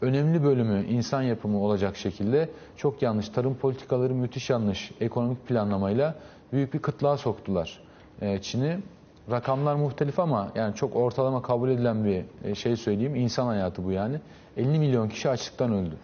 önemli 0.00 0.44
bölümü 0.44 0.86
insan 0.86 1.22
yapımı 1.22 1.62
olacak 1.62 1.96
şekilde 1.96 2.48
çok 2.76 3.02
yanlış 3.02 3.28
tarım 3.28 3.54
politikaları 3.54 4.14
müthiş 4.14 4.50
yanlış 4.50 4.92
ekonomik 5.00 5.46
planlamayla 5.46 6.14
büyük 6.52 6.74
bir 6.74 6.78
kıtlığa 6.78 7.16
soktular 7.16 7.80
e, 8.20 8.42
Çin'i. 8.42 8.78
Rakamlar 9.30 9.74
muhtelif 9.74 10.18
ama 10.18 10.52
yani 10.54 10.74
çok 10.74 10.96
ortalama 10.96 11.42
kabul 11.42 11.68
edilen 11.68 12.04
bir 12.04 12.24
e, 12.44 12.54
şey 12.54 12.76
söyleyeyim. 12.76 13.14
İnsan 13.14 13.46
hayatı 13.46 13.84
bu 13.84 13.90
yani. 13.90 14.20
50 14.56 14.78
milyon 14.78 15.08
kişi 15.08 15.28
açlıktan 15.28 15.72
öldü. 15.72 15.94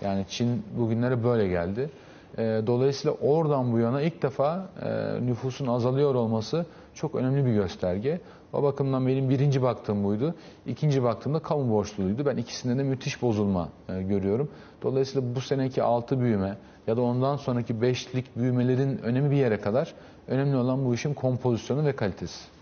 Yani 0.00 0.24
Çin 0.28 0.64
bugünlere 0.78 1.24
böyle 1.24 1.48
geldi. 1.48 1.90
E, 2.38 2.62
Dolayısıyla 2.66 3.16
oradan 3.20 3.72
bu 3.72 3.78
yana 3.78 4.02
ilk 4.02 4.22
defa 4.22 4.68
e, 4.82 5.26
nüfusun 5.26 5.66
azalıyor 5.66 6.14
olması 6.14 6.66
çok 6.94 7.14
önemli 7.14 7.46
bir 7.46 7.52
gösterge. 7.52 8.20
O 8.52 8.62
bakımdan 8.62 9.06
benim 9.06 9.30
birinci 9.30 9.62
baktığım 9.62 10.04
buydu. 10.04 10.34
İkinci 10.66 11.02
baktığımda 11.02 11.38
kamu 11.38 11.70
borçluluğuydu. 11.72 12.26
Ben 12.26 12.36
ikisinde 12.36 12.78
de 12.78 12.82
müthiş 12.82 13.22
bozulma 13.22 13.68
e, 13.88 14.02
görüyorum. 14.02 14.48
Dolayısıyla 14.82 15.34
bu 15.34 15.40
seneki 15.40 15.82
altı 15.82 16.20
büyüme 16.20 16.56
ya 16.86 16.96
da 16.96 17.02
ondan 17.02 17.36
sonraki 17.36 17.82
beşlik 17.82 18.36
büyümelerin 18.36 18.98
önemi 18.98 19.30
bir 19.30 19.36
yere 19.36 19.60
kadar 19.60 19.94
önemli 20.28 20.56
olan 20.56 20.84
bu 20.84 20.94
işin 20.94 21.14
kompozisyonu 21.14 21.84
ve 21.86 21.92
kalitesi. 21.96 22.53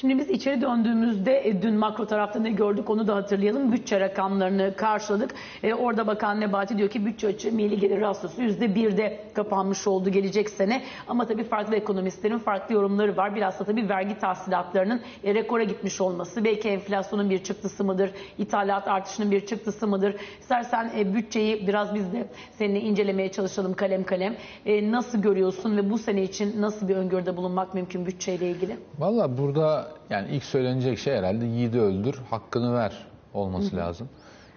Şimdi 0.00 0.18
biz 0.18 0.30
içeri 0.30 0.60
döndüğümüzde 0.60 1.48
e, 1.48 1.62
dün 1.62 1.74
makro 1.74 2.06
tarafta 2.06 2.40
ne 2.40 2.50
gördük 2.50 2.90
onu 2.90 3.06
da 3.06 3.16
hatırlayalım. 3.16 3.72
Bütçe 3.72 4.00
rakamlarını 4.00 4.74
karşıladık. 4.76 5.34
E, 5.62 5.74
orada 5.74 6.06
Bakan 6.06 6.40
Nebati 6.40 6.78
diyor 6.78 6.88
ki 6.88 7.06
bütçe 7.06 7.26
açığı 7.28 7.52
milli 7.52 7.80
gelir 7.80 8.00
rasyosu 8.00 8.42
%1'de 8.42 9.20
kapanmış 9.34 9.86
oldu 9.86 10.10
gelecek 10.10 10.50
sene. 10.50 10.82
Ama 11.08 11.26
tabii 11.26 11.44
farklı 11.44 11.76
ekonomistlerin 11.76 12.38
farklı 12.38 12.74
yorumları 12.74 13.16
var. 13.16 13.34
Biraz 13.34 13.60
da 13.60 13.64
tabii 13.64 13.88
vergi 13.88 14.18
tahsilatlarının 14.18 15.00
e, 15.24 15.34
rekora 15.34 15.64
gitmiş 15.64 16.00
olması. 16.00 16.44
Belki 16.44 16.68
enflasyonun 16.68 17.30
bir 17.30 17.44
çıktısı 17.44 17.84
mıdır? 17.84 18.10
İthalat 18.38 18.88
artışının 18.88 19.30
bir 19.30 19.46
çıktısı 19.46 19.86
mıdır? 19.86 20.16
İstersen 20.40 20.90
e, 20.98 21.14
bütçeyi 21.14 21.66
biraz 21.66 21.94
biz 21.94 22.12
de 22.12 22.28
seninle 22.58 22.80
incelemeye 22.80 23.32
çalışalım 23.32 23.74
kalem 23.74 24.04
kalem. 24.04 24.36
E, 24.66 24.90
nasıl 24.92 25.22
görüyorsun 25.22 25.76
ve 25.76 25.90
bu 25.90 25.98
sene 25.98 26.22
için 26.22 26.62
nasıl 26.62 26.88
bir 26.88 26.96
öngörüde 26.96 27.36
bulunmak 27.36 27.74
mümkün 27.74 28.06
bütçeyle 28.06 28.50
ilgili? 28.50 28.76
Valla 28.98 29.38
burada 29.38 29.85
yani 30.10 30.28
ilk 30.30 30.44
söylenecek 30.44 30.98
şey 30.98 31.16
herhalde 31.16 31.44
yiğidi 31.44 31.80
öldür, 31.80 32.14
hakkını 32.30 32.74
ver 32.74 33.06
olması 33.34 33.76
lazım. 33.76 34.08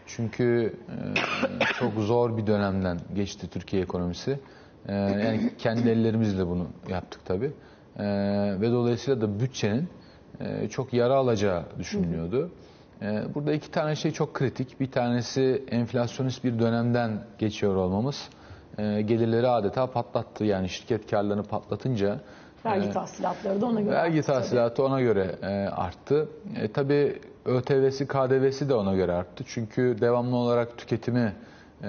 Çünkü 0.07 0.75
e, 0.89 1.73
çok 1.79 1.93
zor 1.93 2.37
bir 2.37 2.47
dönemden 2.47 2.99
geçti 3.15 3.47
Türkiye 3.51 3.81
ekonomisi. 3.81 4.39
E, 4.87 4.95
yani 4.95 5.53
kendi 5.57 5.89
ellerimizle 5.89 6.47
bunu 6.47 6.67
yaptık 6.89 7.21
tabii. 7.25 7.51
E, 7.99 8.05
ve 8.61 8.71
dolayısıyla 8.71 9.21
da 9.21 9.39
bütçenin 9.39 9.89
e, 10.39 10.69
çok 10.69 10.93
yara 10.93 11.15
alacağı 11.15 11.63
düşünülüyordu. 11.79 12.51
E, 13.01 13.23
burada 13.35 13.53
iki 13.53 13.71
tane 13.71 13.95
şey 13.95 14.11
çok 14.11 14.33
kritik. 14.33 14.79
Bir 14.79 14.91
tanesi 14.91 15.63
enflasyonist 15.71 16.43
bir 16.43 16.59
dönemden 16.59 17.23
geçiyor 17.37 17.75
olmamız. 17.75 18.29
E, 18.77 19.01
gelirleri 19.01 19.47
adeta 19.47 19.87
patlattı. 19.87 20.45
Yani 20.45 20.69
şirket 20.69 21.11
karlarını 21.11 21.43
patlatınca 21.43 22.19
Vergi 22.65 22.91
tahsilatları 22.91 23.61
da 23.61 23.65
ona 23.65 23.81
göre. 23.81 23.95
Vergi 23.95 24.17
arttı 24.17 24.27
tabii. 24.27 24.37
tahsilatı 24.37 24.83
ona 24.83 25.01
göre 25.01 25.35
e, 25.41 25.47
arttı. 25.67 26.27
E, 26.55 26.71
tabii 26.71 27.19
ÖTV'si, 27.45 28.07
KDV'si 28.07 28.69
de 28.69 28.73
ona 28.73 28.95
göre 28.95 29.11
arttı. 29.13 29.43
Çünkü 29.47 29.97
devamlı 30.01 30.35
olarak 30.35 30.77
tüketimi 30.77 31.33
e, 31.83 31.87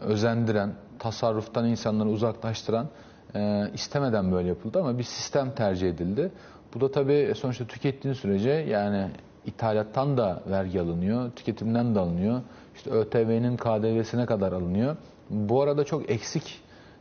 özendiren, 0.00 0.72
tasarruftan 0.98 1.66
insanları 1.66 2.08
uzaklaştıran 2.08 2.86
e, 3.34 3.70
istemeden 3.74 4.32
böyle 4.32 4.48
yapıldı 4.48 4.80
ama 4.80 4.98
bir 4.98 5.02
sistem 5.02 5.50
tercih 5.50 5.88
edildi. 5.88 6.32
Bu 6.74 6.80
da 6.80 6.90
tabii 6.92 7.32
sonuçta 7.36 7.64
tükettiğin 7.66 8.14
sürece 8.14 8.50
yani 8.50 9.08
ithalattan 9.46 10.16
da 10.16 10.42
vergi 10.50 10.80
alınıyor, 10.80 11.30
tüketimden 11.30 11.94
de 11.94 11.98
alınıyor. 12.00 12.40
İşte 12.76 12.90
ÖTV'nin 12.90 13.56
KDV'sine 13.56 14.26
kadar 14.26 14.52
alınıyor. 14.52 14.96
Bu 15.30 15.62
arada 15.62 15.84
çok 15.84 16.10
eksik 16.10 16.60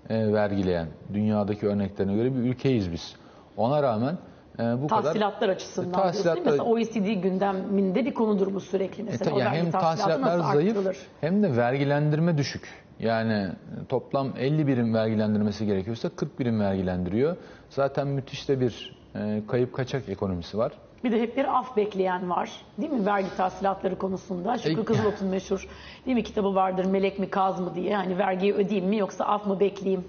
e, 0.10 0.34
vergileyen 0.34 0.88
dünyadaki 1.14 1.68
örneklerine 1.68 2.16
göre 2.16 2.36
bir 2.36 2.40
ülkeyiz 2.40 2.92
biz. 2.92 3.16
Ona 3.58 3.84
rağmen 3.84 4.18
e, 4.60 4.82
bu 4.82 4.88
kadar 4.88 5.04
Tahsilatlar 5.04 5.50
açısından 5.50 5.94
diyorsun 5.94 6.24
değil 6.26 6.38
mi? 6.38 6.42
Tahsilatlar- 6.42 6.52
Mesela 6.52 6.64
OECD 6.64 7.22
gündeminde 7.22 8.06
bir 8.06 8.14
konudur 8.14 8.54
bu 8.54 8.60
sürekli 8.60 9.02
E, 9.02 9.04
mesela. 9.04 9.30
ta- 9.30 9.36
o 9.36 9.40
ya 9.40 9.46
vergi 9.46 9.58
hem 9.58 9.72
tahsilatlar 9.72 10.40
zayıf 10.40 10.78
arttırılır? 10.78 10.98
hem 11.22 11.44
de 11.44 11.58
vergilendirme 11.58 12.38
düşük. 12.38 12.68
Yani 13.00 13.34
e, 13.34 13.86
toplam 13.90 14.28
50 14.38 14.68
birim 14.68 14.94
vergilendirmesi 14.94 15.66
gerekiyorsa 15.66 16.10
40 16.10 16.40
birim 16.40 16.60
vergilendiriyor. 16.60 17.36
Zaten 17.70 18.08
müthiş 18.08 18.50
de 18.50 18.60
bir 18.62 18.98
e, 19.16 19.42
kayıp 19.48 19.74
kaçak 19.74 20.10
ekonomisi 20.10 20.58
var. 20.58 20.72
Bir 21.04 21.12
de 21.12 21.22
hep 21.22 21.38
bir 21.38 21.60
af 21.60 21.78
bekleyen 21.78 22.30
var. 22.30 22.52
Değil 22.78 22.92
mi? 22.92 23.06
Vergi 23.06 23.36
tahsilatları 23.38 23.98
konusunda. 23.98 24.58
Şükrü 24.58 24.86
Kızılot'un 24.86 25.28
meşhur 25.28 25.68
değil 26.06 26.16
mi 26.18 26.24
kitabı 26.24 26.56
vardır 26.56 26.86
Melek 26.86 27.20
mi 27.20 27.30
Kaz 27.30 27.60
mı 27.60 27.76
diye. 27.76 27.96
Hani 27.96 28.18
vergiyi 28.18 28.54
ödeyeyim 28.54 28.90
mi 28.90 28.98
yoksa 28.98 29.26
af 29.26 29.46
mı 29.48 29.60
bekleyeyim? 29.60 30.04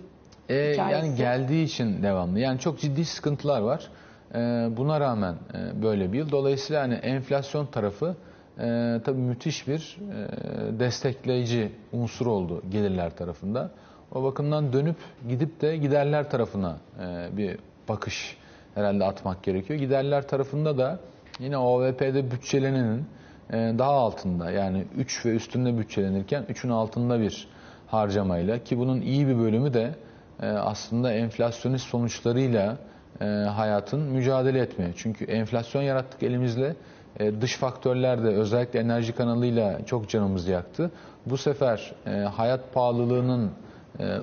E, 0.48 0.72
Hikayesi. 0.72 1.06
yani 1.06 1.16
geldiği 1.16 1.64
için 1.64 2.02
devamlı. 2.02 2.38
Yani 2.38 2.58
çok 2.58 2.78
ciddi 2.78 3.04
sıkıntılar 3.04 3.60
var. 3.60 3.88
E, 4.34 4.38
buna 4.76 5.00
rağmen 5.00 5.34
e, 5.54 5.82
böyle 5.82 6.12
bir 6.12 6.18
yıl. 6.18 6.30
Dolayısıyla 6.30 6.82
hani 6.82 6.94
enflasyon 6.94 7.66
tarafı 7.66 8.16
e, 8.58 9.00
tabii 9.04 9.20
müthiş 9.20 9.68
bir 9.68 9.98
e, 10.00 10.78
destekleyici 10.80 11.72
unsur 11.92 12.26
oldu 12.26 12.62
gelirler 12.70 13.16
tarafında. 13.16 13.70
O 14.14 14.22
bakımdan 14.22 14.72
dönüp 14.72 14.96
gidip 15.28 15.60
de 15.60 15.76
giderler 15.76 16.30
tarafına 16.30 16.78
e, 17.00 17.36
bir 17.36 17.58
bakış 17.88 18.36
herhalde 18.74 19.04
atmak 19.04 19.42
gerekiyor. 19.42 19.78
Giderler 19.78 20.28
tarafında 20.28 20.78
da 20.78 20.98
yine 21.38 21.58
OVP'de 21.58 22.30
bütçelenenin 22.30 23.04
e, 23.52 23.74
daha 23.78 23.90
altında 23.90 24.50
yani 24.50 24.84
3 24.96 25.26
ve 25.26 25.30
üstünde 25.30 25.78
bütçelenirken 25.78 26.44
3'ün 26.44 26.70
altında 26.70 27.20
bir 27.20 27.48
harcamayla 27.86 28.58
ki 28.58 28.78
bunun 28.78 29.00
iyi 29.00 29.28
bir 29.28 29.38
bölümü 29.38 29.74
de 29.74 29.94
e, 30.42 30.46
aslında 30.46 31.12
enflasyonist 31.12 31.86
sonuçlarıyla 31.86 32.76
e, 33.20 33.24
hayatın 33.26 34.00
mücadele 34.00 34.60
etmeye. 34.60 34.90
Çünkü 34.96 35.24
enflasyon 35.24 35.82
yarattık 35.82 36.22
elimizle. 36.22 36.76
Dış 37.40 37.56
faktörler 37.56 38.24
de 38.24 38.28
özellikle 38.28 38.80
enerji 38.80 39.12
kanalıyla 39.12 39.86
çok 39.86 40.08
canımızı 40.08 40.50
yaktı. 40.50 40.90
Bu 41.26 41.36
sefer 41.36 41.92
hayat 42.34 42.74
pahalılığının 42.74 43.50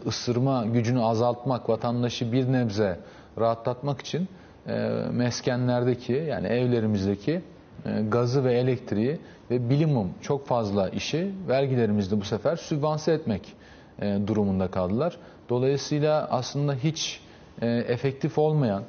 ısırma 0.05 0.65
gücünü 0.65 1.01
azaltmak, 1.01 1.69
vatandaşı 1.69 2.31
bir 2.31 2.51
nebze 2.51 2.99
rahatlatmak 3.39 4.01
için 4.01 4.27
e, 4.67 4.73
meskenlerdeki 5.11 6.13
yani 6.13 6.47
evlerimizdeki 6.47 7.41
e, 7.85 8.01
gazı 8.01 8.43
ve 8.43 8.53
elektriği 8.53 9.19
ve 9.51 9.69
bilimum 9.69 10.11
çok 10.21 10.47
fazla 10.47 10.89
işi 10.89 11.31
vergilerimizde 11.47 12.19
bu 12.19 12.23
sefer 12.23 12.55
sübvanse 12.55 13.11
etmek 13.11 13.53
e, 14.01 14.19
durumunda 14.27 14.67
kaldılar. 14.71 15.17
Dolayısıyla 15.49 16.27
aslında 16.31 16.73
hiç 16.73 17.21
e, 17.61 17.67
efektif 17.67 18.37
olmayan, 18.37 18.83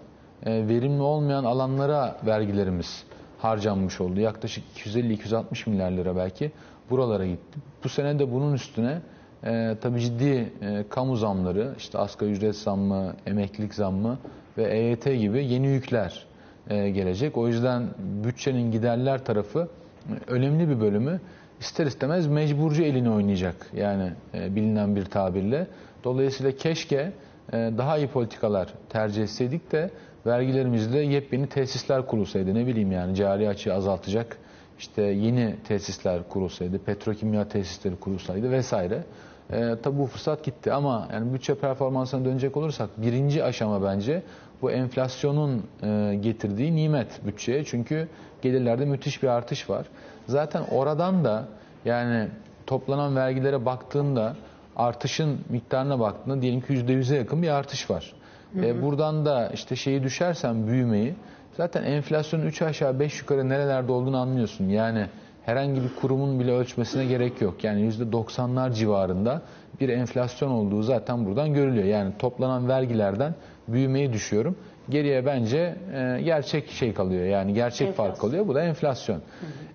e, 0.47 0.69
verimli 0.69 1.03
olmayan 1.03 1.45
alanlara 1.45 2.17
vergilerimiz 2.27 3.05
harcanmış 3.39 4.01
oldu. 4.01 4.21
Yaklaşık 4.21 4.65
250-260 4.77 5.71
milyar 5.71 5.91
lira 5.91 6.17
belki 6.17 6.53
buralara 6.91 7.27
gitti. 7.27 7.59
Bu 7.85 7.89
sene 7.89 8.19
de 8.19 8.33
bunun 8.33 8.53
üstüne 8.55 9.01
e, 9.45 9.77
tabii 9.81 10.01
ciddi 10.01 10.53
e, 10.63 10.85
kamu 10.91 11.17
zamları, 11.17 11.75
işte 11.79 11.99
asgari 11.99 12.31
ücret 12.31 12.57
zammı, 12.57 13.15
emeklilik 13.27 13.75
zammı 13.75 14.19
ve 14.59 14.65
EYT 14.65 15.05
gibi 15.05 15.45
yeni 15.45 15.67
yükler 15.67 16.27
e, 16.71 16.91
gelecek. 16.91 17.37
O 17.37 17.49
yüzden 17.49 17.83
bütçenin 18.25 18.71
giderler 18.71 19.25
tarafı 19.25 19.69
e, 20.09 20.33
önemli 20.33 20.69
bir 20.69 20.81
bölümü 20.81 21.21
ister 21.61 21.87
istemez 21.87 22.27
mecburcu 22.27 22.83
elini 22.83 23.11
oynayacak. 23.11 23.67
Yani 23.77 24.13
e, 24.35 24.57
bilinen 24.57 24.97
bir 24.97 25.05
tabirle. 25.05 25.67
Dolayısıyla 26.05 26.53
keşke 26.53 27.13
e, 27.53 27.57
daha 27.79 27.99
iyi 27.99 28.09
politikalar 28.09 28.75
tercih 28.89 29.23
etseydik 29.23 29.73
de 29.73 29.91
vergilerimizle 30.27 30.99
yepyeni 30.99 31.47
tesisler 31.47 32.07
kurulsaydı. 32.07 32.55
Ne 32.55 32.67
bileyim 32.67 32.93
yani 32.93 33.15
cari 33.15 33.49
açığı 33.49 33.75
azaltacak 33.75 34.37
işte 34.79 35.03
yeni 35.03 35.57
tesisler 35.69 36.29
kurulsaydı, 36.29 36.79
petrokimya 36.79 37.49
tesisleri 37.49 37.97
kurulsaydı 37.97 38.51
vesaire. 38.51 39.05
E, 39.53 39.77
tabi 39.83 39.99
bu 39.99 40.07
fırsat 40.07 40.45
gitti 40.45 40.73
ama 40.73 41.09
yani 41.13 41.35
bütçe 41.35 41.55
performansına 41.55 42.25
dönecek 42.25 42.57
olursak 42.57 42.91
birinci 42.97 43.45
aşama 43.45 43.83
bence 43.83 44.23
bu 44.63 44.71
enflasyonun 44.71 45.67
e, 45.83 46.15
getirdiği 46.21 46.77
nimet 46.77 47.27
bütçeye. 47.27 47.65
Çünkü 47.65 48.09
gelirlerde 48.43 48.85
müthiş 48.85 49.23
bir 49.23 49.29
artış 49.29 49.71
var. 49.71 49.87
Zaten 50.27 50.63
oradan 50.71 51.25
da 51.25 51.45
yani 51.85 52.29
toplanan 52.67 53.17
vergilere 53.17 53.67
baktığında 53.67 54.37
artışın 54.77 55.41
miktarına 55.49 56.01
baktığında 56.01 56.43
diyelim 56.43 56.61
ki 56.61 56.73
%100'e 56.73 57.17
yakın 57.17 57.43
bir 57.43 57.49
artış 57.49 57.91
var. 57.91 58.13
E, 58.57 58.83
buradan 58.83 59.25
da 59.25 59.49
işte 59.49 59.77
şeyi 59.77 60.03
düşersen 60.03 60.67
büyümeyi 60.67 61.15
zaten 61.57 61.83
enflasyonun 61.83 62.47
3 62.47 62.63
aşağı 62.63 63.01
5 63.01 63.21
yukarı 63.21 63.49
nerelerde 63.49 63.93
olduğunu 63.93 64.19
anlıyorsun. 64.19 64.69
Yani 64.69 65.07
herhangi 65.49 65.83
bir 65.83 66.01
kurumun 66.01 66.41
bile 66.41 66.53
ölçmesine 66.53 67.05
gerek 67.05 67.41
yok. 67.41 67.65
Yani 67.65 67.89
%90'lar 67.91 68.75
civarında 68.75 69.43
bir 69.81 69.89
enflasyon 69.89 70.51
olduğu 70.51 70.83
zaten 70.83 71.27
buradan 71.27 71.55
görülüyor. 71.55 71.85
Yani 71.85 72.13
toplanan 72.19 72.69
vergilerden 72.69 73.35
büyümeyi 73.69 74.13
düşüyorum. 74.13 74.57
Geriye 74.89 75.27
bence 75.27 75.77
e, 75.95 76.23
gerçek 76.23 76.71
şey 76.71 76.95
kalıyor. 76.95 77.25
Yani 77.25 77.55
gerçek 77.55 77.95
fark 77.95 78.09
Enflasyon. 78.11 78.31
kalıyor. 78.31 78.49
Bu 78.49 78.55
da 78.55 78.63
enflasyon. 78.63 79.21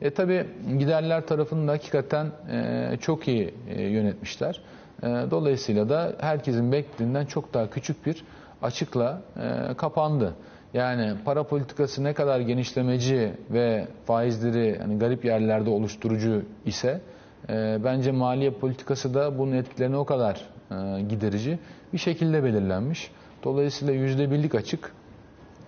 E 0.02 0.10
tabi 0.10 0.48
giderler 0.80 1.28
tarafını 1.28 1.68
da 1.68 1.72
hakikaten 1.72 2.28
e, 2.52 2.98
çok 3.02 3.28
iyi 3.28 3.54
e, 3.70 3.82
yönetmişler. 3.82 4.62
E, 5.04 5.08
dolayısıyla 5.08 5.90
da 5.90 6.14
herkesin 6.20 6.72
beklediğinden 6.72 7.26
çok 7.26 7.54
daha 7.54 7.70
küçük 7.70 8.06
bir 8.06 8.24
açıkla 8.62 9.22
e, 9.38 9.74
kapandı. 9.74 10.34
Yani 10.74 11.14
para 11.26 11.44
politikası 11.44 12.04
ne 12.04 12.14
kadar 12.14 12.40
genişlemeci 12.40 13.34
ve 13.50 13.88
faizleri 14.06 14.78
hani 14.82 15.00
garip 15.00 15.26
yerlerde 15.26 15.70
oluşturucu 15.70 16.42
ise 16.66 17.02
e, 17.50 17.78
bence 17.84 18.12
maliye 18.12 18.52
politikası 18.52 19.14
da 19.14 19.38
bunun 19.40 19.52
etkilerini 19.52 19.98
o 19.98 20.06
kadar 20.06 20.42
e, 20.72 21.02
giderici 21.02 21.60
bir 21.94 21.98
şekilde 21.98 22.44
belirlenmiş. 22.44 23.12
Dolayısıyla 23.44 23.94
yüzde 23.94 24.32
birlik 24.32 24.56
açık 24.56 24.92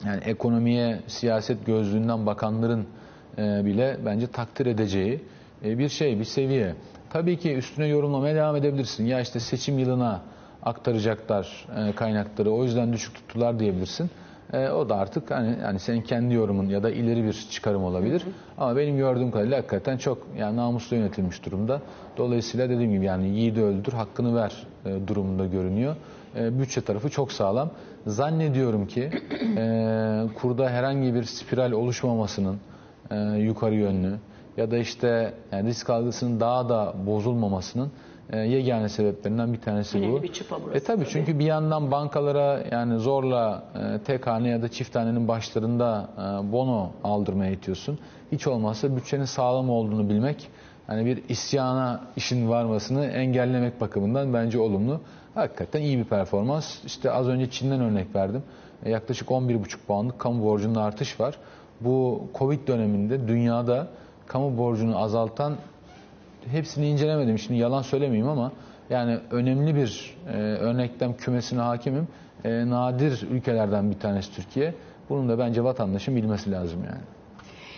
yani 0.05 0.23
ekonomiye 0.23 0.99
siyaset 1.07 1.65
gözlüğünden 1.65 2.25
bakanların 2.25 2.85
e, 3.37 3.65
bile 3.65 3.97
bence 4.05 4.27
takdir 4.27 4.65
edeceği 4.65 5.23
e, 5.65 5.77
bir 5.77 5.89
şey, 5.89 6.19
bir 6.19 6.23
seviye. 6.25 6.75
Tabii 7.09 7.37
ki 7.39 7.55
üstüne 7.55 7.87
yorumlamaya 7.87 8.35
devam 8.35 8.55
edebilirsin. 8.55 9.05
Ya 9.05 9.19
işte 9.21 9.39
seçim 9.39 9.79
yılına 9.79 10.21
aktaracaklar 10.63 11.67
e, 11.77 11.95
kaynakları 11.95 12.51
o 12.51 12.63
yüzden 12.63 12.93
düşük 12.93 13.15
tuttular 13.15 13.59
diyebilirsin. 13.59 14.09
E, 14.53 14.69
o 14.69 14.89
da 14.89 14.95
artık 14.95 15.31
hani 15.31 15.57
yani 15.61 15.79
senin 15.79 16.01
kendi 16.01 16.33
yorumun 16.33 16.69
ya 16.69 16.83
da 16.83 16.89
ileri 16.89 17.23
bir 17.23 17.47
çıkarım 17.51 17.83
olabilir. 17.83 18.23
Ama 18.57 18.75
benim 18.75 18.97
gördüğüm 18.97 19.31
kadarıyla 19.31 19.57
hakikaten 19.57 19.97
çok 19.97 20.17
yani 20.37 20.57
namuslu 20.57 20.95
yönetilmiş 20.95 21.45
durumda. 21.45 21.81
Dolayısıyla 22.17 22.69
dediğim 22.69 22.91
gibi 22.91 23.05
yani 23.05 23.27
yiğidi 23.27 23.61
öldür, 23.61 23.93
hakkını 23.93 24.35
ver 24.35 24.67
e, 24.85 25.07
durumunda 25.07 25.45
görünüyor. 25.45 25.95
E, 26.35 26.59
bütçe 26.59 26.81
tarafı 26.81 27.09
çok 27.09 27.31
sağlam. 27.31 27.71
Zannediyorum 28.07 28.87
ki 28.87 29.09
e, 29.57 30.23
kurda 30.35 30.69
herhangi 30.69 31.13
bir 31.13 31.23
spiral 31.23 31.71
oluşmamasının 31.71 32.57
e, 33.11 33.15
yukarı 33.17 33.75
yönlü 33.75 34.15
ya 34.57 34.71
da 34.71 34.77
işte 34.77 35.33
yani 35.51 35.69
risk 35.69 35.89
algısının 35.89 36.39
daha 36.39 36.69
da 36.69 36.93
bozulmamasının 37.05 37.91
e, 38.29 38.37
yegane 38.37 38.89
sebeplerinden 38.89 39.53
bir 39.53 39.61
tanesi 39.61 39.97
Önemli 39.97 40.13
bu. 40.13 40.23
bir 40.23 40.33
çıpa 40.33 40.55
burası 40.63 40.77
E 40.77 40.79
tabii 40.83 40.97
tabii. 41.03 41.09
çünkü 41.09 41.39
bir 41.39 41.45
yandan 41.45 41.91
bankalara 41.91 42.63
yani 42.71 42.99
zorla 42.99 43.63
e, 43.75 43.99
tek 44.03 44.27
hane 44.27 44.49
ya 44.49 44.61
da 44.61 44.67
çift 44.67 44.95
hanenin 44.95 45.27
başlarında 45.27 46.09
e, 46.17 46.51
bono 46.51 46.91
aldırmaya 47.03 47.51
itiyorsun. 47.51 47.99
Hiç 48.31 48.47
olmazsa 48.47 48.95
bütçenin 48.95 49.25
sağlam 49.25 49.69
olduğunu 49.69 50.09
bilmek 50.09 50.47
hani 50.87 51.05
bir 51.05 51.23
isyana 51.29 52.01
işin 52.15 52.49
varmasını 52.49 53.05
engellemek 53.05 53.81
bakımından 53.81 54.33
bence 54.33 54.59
olumlu. 54.59 55.01
Hakikaten 55.35 55.81
iyi 55.81 55.97
bir 55.97 56.03
performans. 56.03 56.85
İşte 56.85 57.11
az 57.11 57.27
önce 57.27 57.49
Çin'den 57.49 57.81
örnek 57.81 58.15
verdim. 58.15 58.43
E, 58.85 58.89
yaklaşık 58.89 59.27
11,5 59.29 59.77
puanlık 59.87 60.19
kamu 60.19 60.43
borcunda 60.43 60.81
artış 60.81 61.19
var. 61.19 61.35
Bu 61.81 62.23
Covid 62.39 62.67
döneminde 62.67 63.27
dünyada 63.27 63.87
kamu 64.27 64.57
borcunu 64.57 64.97
azaltan 64.99 65.55
hepsini 66.51 66.87
incelemedim. 66.89 67.39
Şimdi 67.39 67.59
yalan 67.59 67.81
söylemeyeyim 67.81 68.27
ama 68.27 68.51
yani 68.89 69.19
önemli 69.31 69.75
bir 69.75 70.17
e, 70.27 70.37
örneklem 70.37 71.17
kümesine 71.17 71.61
hakimim. 71.61 72.07
E, 72.43 72.69
nadir 72.69 73.27
ülkelerden 73.31 73.91
bir 73.91 73.99
tanesi 73.99 74.35
Türkiye. 74.35 74.73
Bunun 75.09 75.29
da 75.29 75.39
bence 75.39 75.63
vatandaşın 75.63 76.15
bilmesi 76.15 76.51
lazım 76.51 76.79
yani. 76.85 77.01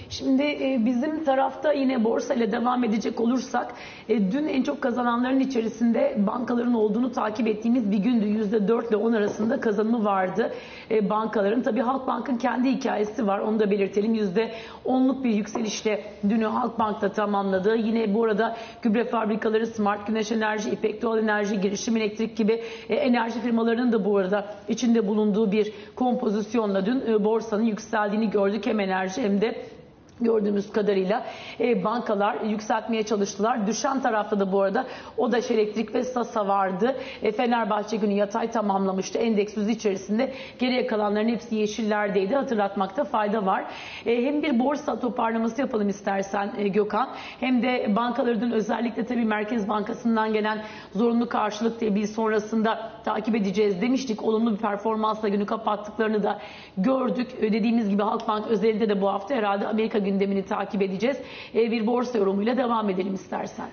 Şimdi 0.09 0.43
e, 0.43 0.81
bizim 0.85 1.23
tarafta 1.23 1.73
yine 1.73 2.03
borsa 2.03 2.33
ile 2.33 2.51
devam 2.51 2.83
edecek 2.83 3.21
olursak 3.21 3.73
e, 4.09 4.31
dün 4.31 4.47
en 4.47 4.63
çok 4.63 4.81
kazananların 4.81 5.39
içerisinde 5.39 6.15
bankaların 6.17 6.73
olduğunu 6.73 7.11
takip 7.11 7.47
ettiğimiz 7.47 7.91
bir 7.91 7.97
gündü. 7.97 8.25
%4 8.25 8.89
ile 8.89 8.95
10 8.95 9.13
arasında 9.13 9.59
kazanımı 9.59 10.05
vardı 10.05 10.53
e, 10.91 11.09
bankaların. 11.09 11.61
Tabii 11.61 11.81
Halkbank'ın 11.81 12.37
kendi 12.37 12.71
hikayesi 12.71 13.27
var 13.27 13.39
onu 13.39 13.59
da 13.59 13.71
belirtelim. 13.71 14.15
%10'luk 14.15 15.23
bir 15.23 15.29
yükselişle 15.29 16.03
dünü 16.29 16.45
Halkbank'ta 16.45 17.11
tamamladı. 17.11 17.75
Yine 17.75 18.13
bu 18.13 18.23
arada 18.23 18.57
gübre 18.81 19.03
fabrikaları, 19.03 19.67
Smart 19.67 20.07
Güneş 20.07 20.31
Enerji, 20.31 20.69
İpek 20.69 21.01
Doğal 21.01 21.19
Enerji, 21.19 21.61
Girişim 21.61 21.97
Elektrik 21.97 22.37
gibi 22.37 22.63
enerji 22.89 23.39
firmalarının 23.39 23.91
da 23.91 24.05
bu 24.05 24.17
arada 24.17 24.45
içinde 24.67 25.07
bulunduğu 25.07 25.51
bir 25.51 25.73
kompozisyonla 25.95 26.85
dün 26.85 27.23
borsanın 27.23 27.63
yükseldiğini 27.63 28.29
gördük. 28.29 28.65
Hem 28.65 28.79
enerji 28.79 29.21
hem 29.21 29.41
de 29.41 29.76
gördüğümüz 30.21 30.71
kadarıyla 30.71 31.25
e, 31.59 31.83
bankalar 31.83 32.41
yükseltmeye 32.41 33.03
çalıştılar. 33.03 33.67
Düşen 33.67 34.01
tarafta 34.01 34.39
da 34.39 34.51
bu 34.51 34.61
arada 34.61 34.85
Odaş 35.17 35.51
Elektrik 35.51 35.95
ve 35.95 36.03
Sasa 36.03 36.47
vardı. 36.47 36.95
E, 37.23 37.31
Fenerbahçe 37.31 37.97
günü 37.97 38.13
yatay 38.13 38.51
tamamlamıştı. 38.51 39.19
Endeks 39.19 39.57
yüzü 39.57 39.71
içerisinde 39.71 40.33
geriye 40.59 40.87
kalanların 40.87 41.27
hepsi 41.27 41.55
yeşillerdeydi. 41.55 42.35
Hatırlatmakta 42.35 43.03
fayda 43.03 43.45
var. 43.45 43.65
E, 44.05 44.25
hem 44.25 44.43
bir 44.43 44.59
borsa 44.59 44.99
toparlaması 44.99 45.61
yapalım 45.61 45.89
istersen 45.89 46.53
e, 46.57 46.67
Gökhan. 46.67 47.09
Hem 47.39 47.61
de 47.61 47.95
bankaların 47.95 48.51
özellikle 48.51 49.05
tabii 49.05 49.25
Merkez 49.25 49.69
Bankası'ndan 49.69 50.33
gelen 50.33 50.63
zorunlu 50.93 51.29
karşılık 51.29 51.79
tebliğ 51.79 52.07
sonrasında 52.07 52.91
takip 53.05 53.35
edeceğiz 53.35 53.81
demiştik. 53.81 54.23
Olumlu 54.23 54.51
bir 54.51 54.57
performansla 54.57 55.27
günü 55.27 55.45
kapattıklarını 55.45 56.23
da 56.23 56.39
gördük. 56.77 57.27
E, 57.41 57.53
Dediğimiz 57.57 57.89
gibi 57.89 58.03
Halkbank 58.03 58.47
özelinde 58.47 58.89
de 58.89 59.01
bu 59.01 59.07
hafta 59.09 59.35
herhalde 59.35 59.67
Amerika 59.67 59.99
gündemini 60.07 60.45
takip 60.45 60.81
edeceğiz. 60.81 61.17
E, 61.55 61.71
bir 61.71 61.87
borsa 61.87 62.17
yorumuyla 62.17 62.57
devam 62.57 62.89
edelim 62.89 63.13
istersen. 63.13 63.69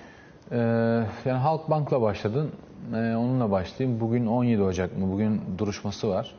Ee, 0.51 0.57
yani 1.25 1.39
Halkbank'la 1.39 2.01
başladın. 2.01 2.51
Ee, 2.93 2.95
onunla 2.95 3.51
başlayayım. 3.51 3.99
Bugün 3.99 4.25
17 4.25 4.61
Ocak 4.61 4.97
mı? 4.97 5.11
Bugün 5.11 5.41
duruşması 5.57 6.09
var. 6.09 6.35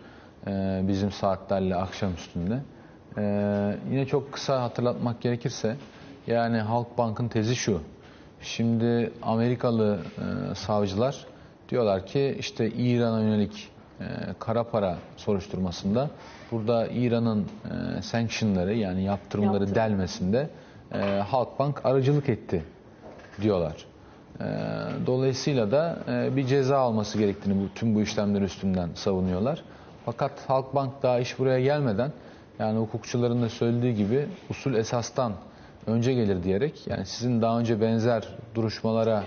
Ee, 0.47 0.81
bizim 0.89 1.11
saatlerle 1.11 1.77
akşam 1.77 2.15
üstünde. 2.15 2.59
Ee, 3.19 3.77
yine 3.91 4.07
çok 4.07 4.33
kısa 4.33 4.63
hatırlatmak 4.63 5.21
gerekirse 5.21 5.77
yani 6.27 6.59
Halkbank'ın 6.59 7.29
tezi 7.29 7.57
şu. 7.57 7.81
Şimdi 8.41 9.13
Amerikalı 9.23 9.99
e, 10.19 10.55
savcılar 10.55 11.27
diyorlar 11.69 12.07
ki 12.07 12.37
işte 12.39 12.71
İran'a 12.71 13.21
yönelik 13.21 13.69
e, 14.01 14.05
kara 14.39 14.65
para 14.65 14.99
soruşturmasında 15.17 16.11
burada 16.51 16.87
İran'ın 16.87 17.47
e, 17.99 18.03
sanctionları 18.03 18.75
yani 18.75 19.03
yaptırımları 19.03 19.53
Yaptırım. 19.65 19.75
delmesinde 19.75 20.49
e, 20.93 20.99
Halkbank 21.29 21.87
aracılık 21.87 22.29
etti 22.29 22.65
diyorlar. 23.43 23.87
Ee, 24.41 24.45
Dolayısıyla 25.07 25.71
da 25.71 25.99
e, 26.09 26.37
bir 26.37 26.47
ceza 26.47 26.79
alması 26.79 27.19
gerektiğini 27.19 27.61
bu, 27.63 27.75
tüm 27.75 27.95
bu 27.95 28.03
işlemler 28.03 28.43
üstünden 28.43 28.89
savunuyorlar. 28.95 29.63
Fakat 30.05 30.33
Halkbank 30.49 31.03
daha 31.03 31.19
iş 31.19 31.39
buraya 31.39 31.61
gelmeden 31.61 32.13
yani 32.59 32.79
hukukçuların 32.79 33.43
da 33.43 33.49
söylediği 33.49 33.95
gibi 33.95 34.27
usul 34.51 34.75
esastan 34.75 35.33
önce 35.87 36.15
gelir 36.15 36.43
diyerek 36.43 36.87
yani 36.87 37.07
sizin 37.07 37.43
daha 37.43 37.59
önce 37.59 37.81
benzer 37.81 38.29
duruşmalara 38.55 39.25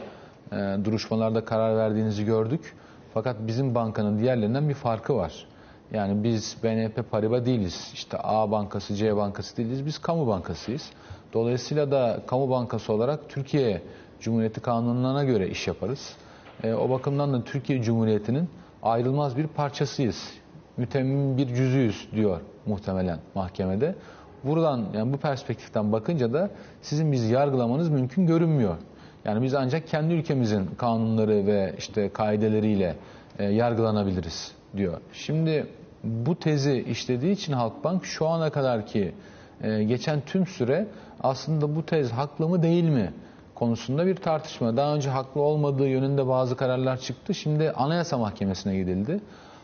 e, 0.51 0.55
duruşmalarda 0.84 1.45
karar 1.45 1.77
verdiğinizi 1.77 2.25
gördük. 2.25 2.75
Fakat 3.13 3.36
bizim 3.48 3.76
bankanın 3.76 4.19
diğerlerinden 4.19 4.69
bir 4.69 4.74
farkı 4.74 5.15
var. 5.15 5.45
Yani 5.93 6.24
biz 6.24 6.58
BNP 6.63 7.12
Paribas 7.12 7.45
değiliz. 7.45 7.91
İşte 7.93 8.17
A 8.24 8.52
bankası, 8.52 8.95
C 8.95 9.15
bankası 9.15 9.58
değiliz. 9.58 9.86
Biz 9.86 9.98
kamu 9.98 10.28
bankasıyız. 10.28 10.89
Dolayısıyla 11.34 11.91
da 11.91 12.19
kamu 12.28 12.50
bankası 12.50 12.93
olarak 12.93 13.30
Türkiye 13.30 13.82
Cumhuriyeti 14.19 14.62
kanunlarına 14.62 15.24
göre 15.24 15.50
iş 15.50 15.67
yaparız. 15.67 16.15
E, 16.63 16.74
o 16.74 16.89
bakımdan 16.89 17.34
da 17.34 17.43
Türkiye 17.43 17.82
Cumhuriyeti'nin 17.82 18.50
ayrılmaz 18.84 19.38
bir 19.38 19.48
parçasıyız. 19.48 20.32
Mütemmim 20.78 21.38
bir 21.38 21.48
cüzüyüz 21.48 22.08
diyor 22.15 22.41
muhtemelen 22.65 23.19
mahkemede. 23.36 23.95
Buradan 24.43 24.86
yani 24.93 25.13
bu 25.13 25.17
perspektiften 25.17 25.91
bakınca 25.91 26.34
da 26.34 26.50
sizin 26.82 27.12
bizi 27.12 27.34
yargılamanız 27.34 27.89
mümkün 27.89 28.28
görünmüyor. 28.28 28.76
Yani 29.25 29.43
biz 29.43 29.53
ancak 29.53 29.88
kendi 29.88 30.13
ülkemizin 30.13 30.65
kanunları 30.77 31.47
ve 31.47 31.75
işte 31.77 32.10
kaideleriyle 32.10 32.95
e, 33.39 33.43
yargılanabiliriz 33.43 34.51
diyor. 34.77 35.01
Şimdi 35.13 35.67
bu 36.03 36.39
tezi 36.39 36.84
işlediği 36.89 37.32
için 37.32 37.53
Halkbank 37.53 38.05
şu 38.05 38.27
ana 38.27 38.49
kadar 38.49 38.86
ki 38.86 39.13
e, 39.62 39.84
geçen 39.84 40.21
tüm 40.21 40.47
süre 40.47 40.88
aslında 41.23 41.75
bu 41.75 41.86
tez 41.86 42.12
haklı 42.12 42.49
mı 42.49 42.63
değil 42.63 42.84
mi 42.84 43.13
konusunda 43.55 44.05
bir 44.05 44.15
tartışma. 44.15 44.77
Daha 44.77 44.95
önce 44.95 45.10
haklı 45.10 45.41
olmadığı 45.41 45.88
yönünde 45.88 46.27
bazı 46.27 46.55
kararlar 46.55 46.97
çıktı. 46.97 47.34
Şimdi 47.34 47.71
Anayasa 47.71 48.17
Mahkemesi'ne 48.17 48.77
gidildi. 48.77 49.19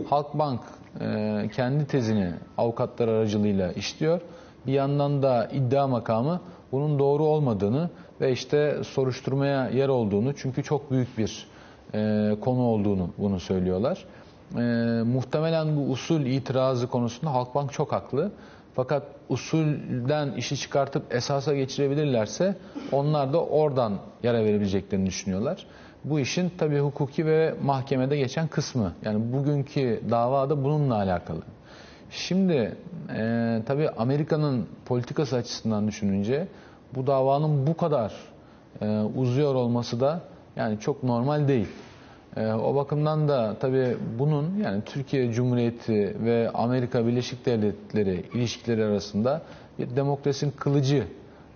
Halkbank 0.10 0.62
e, 1.02 1.50
kendi 1.56 1.86
tezini 1.88 2.34
avukatlar 2.58 3.08
aracılığıyla 3.08 3.72
işliyor. 3.72 4.22
Bir 4.68 4.74
yandan 4.74 5.24
da 5.24 5.46
iddia 5.46 5.88
makamı 5.88 6.42
bunun 6.76 7.00
doğru 7.00 7.24
olmadığını 7.24 7.90
ve 8.22 8.32
işte 8.32 8.78
soruşturmaya 8.84 9.70
yer 9.70 9.90
olduğunu 9.90 10.34
çünkü 10.36 10.64
çok 10.64 10.92
büyük 10.92 11.18
bir 11.18 11.48
e, 11.94 12.32
konu 12.42 12.62
olduğunu 12.62 13.10
bunu 13.18 13.40
söylüyorlar. 13.40 14.06
e, 14.56 14.60
muhtemelen 15.04 15.78
bu 15.78 15.82
usul 15.92 16.22
itirazı 16.22 16.88
konusunda 16.88 17.34
Halkbank 17.34 17.74
çok 17.74 17.92
haklı. 17.92 18.32
Fakat 18.76 19.04
usulden 19.30 20.32
işi 20.32 20.58
çıkartıp 20.58 21.16
esasa 21.16 21.56
geçirebilirlerse 21.56 22.56
onlar 22.92 23.34
da 23.34 23.46
oradan 23.46 23.94
yara 24.24 24.44
verebileceklerini 24.44 25.06
düşünüyorlar. 25.06 25.66
Bu 26.04 26.20
işin 26.20 26.52
tabii 26.58 26.80
hukuki 26.80 27.26
ve 27.26 27.56
mahkemede 27.64 28.18
geçen 28.18 28.48
kısmı. 28.48 28.94
Yani 29.06 29.34
bugünkü 29.34 30.02
davada 30.10 30.64
bununla 30.64 30.96
alakalı. 30.96 31.42
Şimdi 32.12 32.76
e, 33.16 33.62
tabii 33.66 33.90
Amerika'nın 33.90 34.66
politikası 34.86 35.36
açısından 35.36 35.88
düşününce 35.88 36.48
bu 36.96 37.08
davanın 37.08 37.68
bu 37.68 37.78
kadar 37.78 38.14
e, 38.82 39.02
uzuyor 39.16 39.56
olması 39.56 40.00
da 40.00 40.22
yani 40.56 40.80
çok 40.80 41.04
normal 41.04 41.48
değil. 41.48 41.68
E, 42.38 42.54
o 42.54 42.76
bakımdan 42.76 43.28
da 43.28 43.56
tabii 43.60 43.98
bunun 44.20 44.58
yani 44.64 44.82
Türkiye 44.86 45.32
Cumhuriyeti 45.32 46.16
ve 46.26 46.50
Amerika 46.54 47.08
Birleşik 47.08 47.46
Devletleri 47.46 48.24
ilişkileri 48.34 48.86
arasında 48.86 49.42
bir 49.80 49.96
demokrasinin 49.96 50.52
kılıcı 50.52 51.04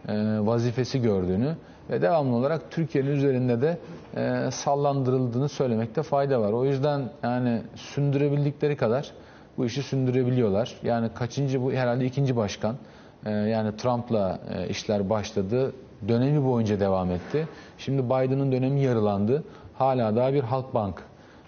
e, 0.08 0.14
vazifesi 0.40 1.02
gördüğünü 1.02 1.56
ve 1.90 2.02
devamlı 2.02 2.36
olarak 2.36 2.72
Türkiye'nin 2.72 3.10
üzerinde 3.12 3.62
de 3.62 3.78
e, 4.16 4.52
sallandırıldığını 4.52 5.50
söylemekte 5.50 6.04
fayda 6.04 6.42
var. 6.42 6.52
O 6.54 6.66
yüzden 6.66 7.02
yani 7.24 7.62
sündürebildikleri 7.76 8.78
kadar 8.78 9.12
bu 9.58 9.66
işi 9.66 9.84
sündürebiliyorlar. 9.84 10.76
Yani 10.84 11.10
kaçıncı 11.14 11.62
bu 11.64 11.72
herhalde 11.72 12.06
ikinci 12.06 12.36
başkan 12.36 12.76
yani 13.26 13.78
Trump'la 13.78 14.40
e, 14.56 14.68
işler 14.70 15.10
başladı. 15.10 15.74
Dönemi 16.08 16.46
boyunca 16.46 16.80
devam 16.80 17.12
etti. 17.12 17.48
Şimdi 17.78 18.06
Biden'ın 18.06 18.52
dönemi 18.52 18.82
yarılandı. 18.82 19.44
Hala 19.78 20.16
daha 20.16 20.34
bir 20.34 20.44
Halkbank 20.44 21.04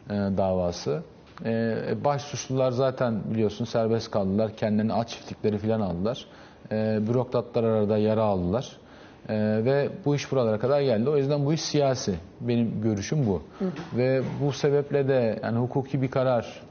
e, 0.10 0.14
davası. 0.14 1.02
E, 1.46 1.76
baş 2.04 2.22
suçlular 2.22 2.72
zaten 2.72 3.22
biliyorsun 3.34 3.66
serbest 3.66 4.12
kaldılar. 4.12 4.56
Kendilerine 4.58 4.94
at 4.94 5.10
çiftlikleri 5.10 5.58
falan 5.58 5.80
aldılar. 5.82 6.26
Bürokratlar 7.08 7.64
arada 7.64 7.98
yara 7.98 8.24
aldılar. 8.24 8.78
E, 9.30 9.36
ve 9.66 9.90
bu 10.06 10.16
iş 10.16 10.32
buralara 10.32 10.60
kadar 10.60 10.82
geldi. 10.82 11.10
O 11.10 11.18
yüzden 11.18 11.46
bu 11.46 11.54
iş 11.54 11.62
siyasi. 11.62 12.16
Benim 12.42 12.82
görüşüm 12.82 13.28
bu. 13.28 13.42
Ve 13.98 14.22
bu 14.42 14.52
sebeple 14.52 15.08
de 15.08 15.40
yani 15.44 15.60
hukuki 15.60 16.02
bir 16.02 16.12
karar, 16.12 16.62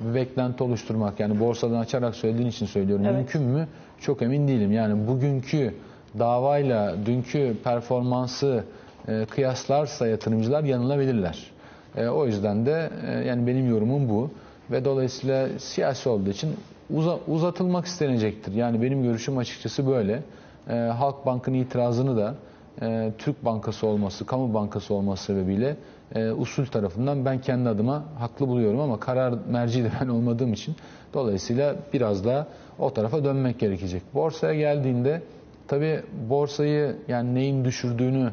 bir 0.00 0.14
beklenti 0.14 0.64
oluşturmak 0.64 1.20
yani 1.20 1.40
borsadan 1.40 1.78
açarak 1.78 2.14
söylediğin 2.14 2.48
için 2.48 2.66
söylüyorum. 2.66 3.04
Evet. 3.04 3.16
Mümkün 3.16 3.42
mü? 3.42 3.68
Çok 4.00 4.22
emin 4.22 4.48
değilim. 4.48 4.72
Yani 4.72 5.08
bugünkü 5.08 5.74
davayla 6.18 6.94
dünkü 7.06 7.56
performansı 7.64 8.64
e, 9.08 9.26
kıyaslarsa 9.30 10.06
yatırımcılar 10.06 10.64
yanılabilirler. 10.64 11.50
E, 11.96 12.06
o 12.08 12.26
yüzden 12.26 12.66
de 12.66 12.90
e, 13.06 13.12
yani 13.28 13.46
benim 13.46 13.70
yorumum 13.70 14.08
bu 14.08 14.30
ve 14.70 14.84
dolayısıyla 14.84 15.48
siyasi 15.58 16.08
olduğu 16.08 16.30
için 16.30 16.50
uza- 16.94 17.18
uzatılmak 17.28 17.86
istenecektir. 17.86 18.52
Yani 18.52 18.82
benim 18.82 19.02
görüşüm 19.02 19.38
açıkçası 19.38 19.86
böyle. 19.86 20.22
E, 20.70 20.74
Halkbank'ın 20.74 21.54
itirazını 21.54 22.16
da 22.16 22.34
e, 22.82 23.12
Türk 23.18 23.44
Bankası 23.44 23.86
olması, 23.86 24.26
kamu 24.26 24.54
bankası 24.54 24.94
olması 24.94 25.24
sebebiyle 25.24 25.76
e, 26.14 26.30
usul 26.30 26.66
tarafından 26.66 27.24
ben 27.24 27.40
kendi 27.40 27.68
adıma 27.68 28.04
haklı 28.18 28.48
buluyorum 28.48 28.80
ama 28.80 29.00
karar 29.00 29.34
merci 29.48 29.84
de 29.84 29.90
ben 30.00 30.08
olmadığım 30.08 30.52
için 30.52 30.76
dolayısıyla 31.14 31.76
biraz 31.92 32.24
daha 32.24 32.46
o 32.78 32.94
tarafa 32.94 33.24
dönmek 33.24 33.58
gerekecek. 33.58 34.02
Borsaya 34.14 34.54
geldiğinde 34.54 35.22
tabii 35.68 36.02
borsayı 36.30 36.96
yani 37.08 37.34
neyin 37.34 37.64
düşürdüğünü 37.64 38.32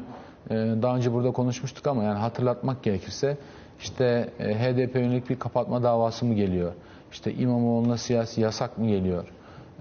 e, 0.50 0.54
daha 0.54 0.96
önce 0.96 1.12
burada 1.12 1.30
konuşmuştuk 1.30 1.86
ama 1.86 2.02
yani 2.02 2.18
hatırlatmak 2.18 2.82
gerekirse 2.82 3.36
işte 3.80 4.30
e, 4.40 4.54
HDP 4.54 4.94
yönelik 4.94 5.30
bir 5.30 5.38
kapatma 5.38 5.82
davası 5.82 6.24
mı 6.24 6.34
geliyor? 6.34 6.72
İşte 7.12 7.34
İmamoğlu'na 7.34 7.96
siyasi 7.96 8.40
yasak 8.40 8.78
mı 8.78 8.88
geliyor? 8.88 9.24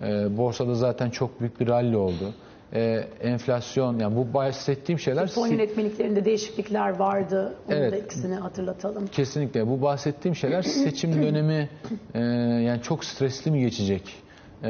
E, 0.02 0.38
borsada 0.38 0.76
zaten 0.76 1.10
çok 1.10 1.40
büyük 1.40 1.60
bir 1.60 1.68
rally 1.68 1.96
oldu. 1.96 2.34
E, 2.74 3.08
enflasyon 3.22 4.00
yani 4.00 4.16
bu 4.16 4.34
bahsettiğim 4.34 5.00
şeyler 5.00 5.28
Fon 5.28 5.48
si- 5.48 5.54
yönetmeliklerinde 5.54 6.26
değişiklikler 6.26 6.90
vardı. 6.90 7.54
Onun 7.68 7.78
Evet. 7.78 7.92
da 7.92 7.98
ikisini 7.98 8.36
hatırlatalım. 8.36 9.08
Kesinlikle. 9.08 9.68
Bu 9.68 9.82
bahsettiğim 9.82 10.36
şeyler 10.36 10.62
seçim 10.62 11.24
dönemi 11.24 11.70
e, 12.14 12.20
yani 12.64 12.82
çok 12.82 13.06
stresli 13.06 13.52
mi 13.52 13.60
geçecek? 13.62 14.16
E, 14.64 14.68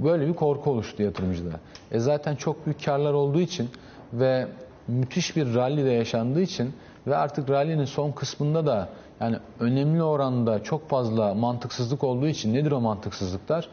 bu- 0.00 0.04
böyle 0.08 0.28
bir 0.28 0.34
korku 0.34 0.70
oluştu 0.70 1.02
yatırımcıda. 1.02 1.60
E, 1.92 1.98
zaten 1.98 2.36
çok 2.36 2.66
büyük 2.66 2.84
karlar 2.84 3.12
olduğu 3.12 3.40
için 3.40 3.70
ve 4.12 4.46
müthiş 4.88 5.36
bir 5.36 5.54
rally 5.54 5.84
de 5.84 5.90
yaşandığı 5.90 6.40
için 6.42 6.72
ve 7.06 7.16
artık 7.16 7.50
rally'nin 7.50 7.84
son 7.84 8.12
kısmında 8.12 8.66
da 8.66 8.88
yani 9.20 9.36
önemli 9.60 10.02
oranda 10.02 10.62
çok 10.62 10.88
fazla 10.88 11.34
mantıksızlık 11.34 12.04
olduğu 12.04 12.26
için 12.26 12.54
nedir 12.54 12.72
o 12.72 12.80
mantıksızlıklar? 12.80 13.68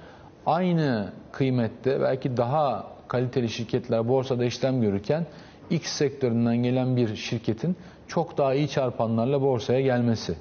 Aynı 0.46 1.10
kıymette 1.32 2.02
belki 2.02 2.38
daha 2.38 2.88
kaliteli 3.10 3.50
şirketler 3.50 4.08
borsada 4.08 4.46
işlem 4.46 4.82
görürken 4.82 5.26
X 5.70 5.92
sektöründen 5.92 6.58
gelen 6.58 6.96
bir 6.96 7.16
şirketin 7.16 7.76
çok 8.08 8.38
daha 8.38 8.54
iyi 8.54 8.68
çarpanlarla 8.68 9.42
borsaya 9.42 9.82
gelmesi. 9.82 10.36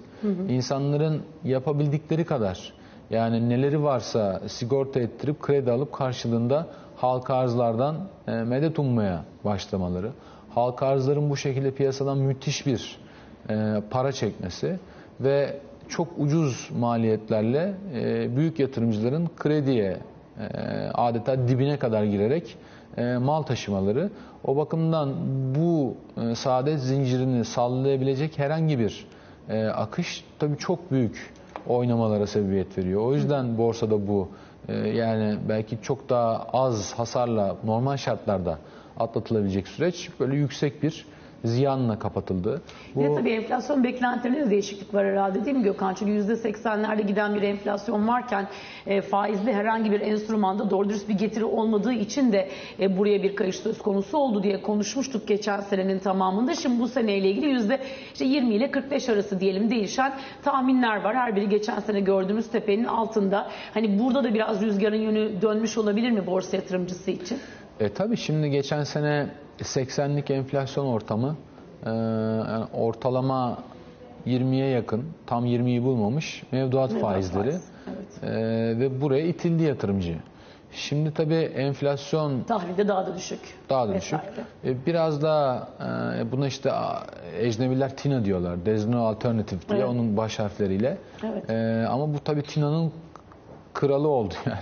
İnsanların 0.49 1.23
yapabildikleri 1.45 2.25
kadar 2.25 2.73
yani 3.11 3.49
neleri 3.49 3.83
varsa 3.83 4.41
sigorta 4.47 5.01
ettirip 5.01 5.43
kredi 5.43 5.71
alıp 5.73 5.93
karşılığında 5.93 6.67
halka 6.97 7.35
arzlardan 7.35 7.97
e, 8.29 8.31
medet 8.33 8.79
ummaya 8.79 9.25
başlamaları. 9.45 10.11
Halka 10.55 10.87
arzların 10.87 11.31
bu 11.31 11.37
şekilde 11.37 11.71
piyasadan 11.71 12.19
müthiş 12.19 12.67
bir 12.67 12.99
e, 13.51 13.83
para 13.91 14.13
çekmesi 14.13 14.79
ve 15.21 15.61
çok 15.89 16.09
ucuz 16.19 16.71
maliyetlerle 16.79 17.75
e, 17.95 18.37
büyük 18.37 18.59
yatırımcıların 18.59 19.29
krediye 19.37 19.97
adeta 20.95 21.49
dibine 21.49 21.77
kadar 21.79 22.05
girerek 22.05 22.57
e, 22.97 23.17
mal 23.17 23.43
taşımaları. 23.43 24.11
O 24.45 24.57
bakımdan 24.57 25.15
bu 25.55 25.95
e, 26.23 26.35
saadet 26.35 26.81
zincirini 26.81 27.45
sallayabilecek 27.45 28.39
herhangi 28.39 28.79
bir 28.79 29.07
e, 29.49 29.67
akış 29.67 30.25
tabii 30.39 30.59
çok 30.59 30.91
büyük 30.91 31.33
oynamalara 31.67 32.27
sebebiyet 32.27 32.79
veriyor. 32.79 33.03
O 33.03 33.15
yüzden 33.15 33.59
borsada 33.59 34.09
bu 34.09 34.29
e, 34.69 34.75
yani 34.75 35.39
belki 35.49 35.79
çok 35.83 36.09
daha 36.09 36.47
az 36.53 36.95
hasarla 36.95 37.57
normal 37.65 37.97
şartlarda 37.97 38.59
atlatılabilecek 38.99 39.69
süreç 39.69 40.11
böyle 40.21 40.37
yüksek 40.37 40.83
bir 40.83 41.07
ziyanla 41.45 41.99
kapatıldı. 41.99 42.63
Bu 42.95 43.03
de 43.03 43.15
tabii 43.15 43.31
enflasyon 43.31 43.85
beklentilerinde 43.85 44.47
de 44.47 44.51
değişiklik 44.51 44.95
var 44.95 45.07
herhalde 45.07 45.45
değil 45.45 45.57
mi 45.57 45.63
Gökhan? 45.63 45.95
Çünkü 45.95 46.13
%80'lerde 46.13 47.03
giden 47.03 47.35
bir 47.35 47.43
enflasyon 47.43 48.09
varken 48.09 48.49
e, 48.87 49.01
faizli 49.03 49.53
herhangi 49.53 49.91
bir 49.91 50.01
enstrümanda 50.01 50.71
doğru 50.71 50.89
dürüst 50.89 51.09
bir 51.09 51.15
getiri 51.15 51.45
olmadığı 51.45 51.93
için 51.93 52.33
de 52.33 52.49
e, 52.81 52.99
buraya 52.99 53.23
bir 53.23 53.37
kayış 53.37 53.57
söz 53.57 53.79
konusu 53.79 54.19
oldu 54.19 54.43
diye 54.43 54.63
konuşmuştuk 54.63 55.29
geçen 55.29 55.61
senenin 55.61 55.99
tamamında. 55.99 56.55
Şimdi 56.55 56.81
bu 56.81 56.89
seneyle 56.89 57.31
ilgili 57.31 57.47
yüzde 57.47 57.81
işte 58.13 58.25
20 58.25 58.55
ile 58.55 58.71
45 58.71 59.09
arası 59.09 59.41
diyelim 59.41 59.71
değişen 59.71 60.13
tahminler 60.45 61.05
var. 61.05 61.17
Her 61.17 61.37
biri 61.37 61.49
geçen 61.49 61.81
sene 61.81 62.01
gördüğümüz 62.01 62.49
tepenin 62.51 62.85
altında. 62.85 63.51
Hani 63.75 63.99
burada 63.99 64.25
da 64.25 64.35
biraz 64.35 64.63
rüzgarın 64.63 65.01
yönü 65.01 65.43
dönmüş 65.43 65.79
olabilir 65.79 66.11
mi 66.11 66.27
borsa 66.27 66.57
yatırımcısı 66.57 67.11
için? 67.11 67.39
E 67.81 67.89
tabii 67.89 68.17
şimdi 68.17 68.51
geçen 68.51 68.85
sene 68.85 69.29
80'lik 69.65 70.31
enflasyon 70.31 70.87
ortamı 70.87 71.37
e, 71.87 71.91
yani 71.91 72.65
ortalama 72.75 73.59
20'ye 74.27 74.69
yakın 74.69 75.05
tam 75.27 75.47
20'yi 75.47 75.83
bulmamış 75.83 76.43
mevduat, 76.53 76.91
Mevduat 76.93 77.03
faizleri 77.13 77.51
faiz, 77.51 77.63
evet. 77.89 78.23
E, 78.23 78.79
ve 78.81 79.01
buraya 79.01 79.27
itildi 79.27 79.63
yatırımcı. 79.63 80.17
Şimdi 80.73 81.15
tabii 81.15 81.35
enflasyon 81.35 82.43
Tahvilde 82.43 82.89
daha 82.89 83.07
da 83.07 83.17
düşük. 83.17 83.41
daha 83.71 83.89
da 83.89 83.95
düşük. 83.95 84.21
E, 84.65 84.87
biraz 84.87 85.23
daha 85.23 85.69
e, 86.19 86.33
buna 86.33 86.47
işte 86.47 86.71
ecnebiler 87.41 87.97
TINA 87.97 88.25
diyorlar. 88.25 88.57
There's 88.65 88.87
no 88.87 89.07
alternative 89.07 89.61
diye 89.69 89.79
Evet. 89.79 89.89
onun 89.91 90.17
baş 90.17 90.39
harfleriyle. 90.39 90.99
Evet. 91.25 91.51
E, 91.51 91.87
ama 91.89 92.15
bu 92.15 92.19
tabii 92.25 92.43
TINA'nın 92.43 92.93
kralı 93.75 94.09
oldu 94.09 94.35
yani. 94.47 94.59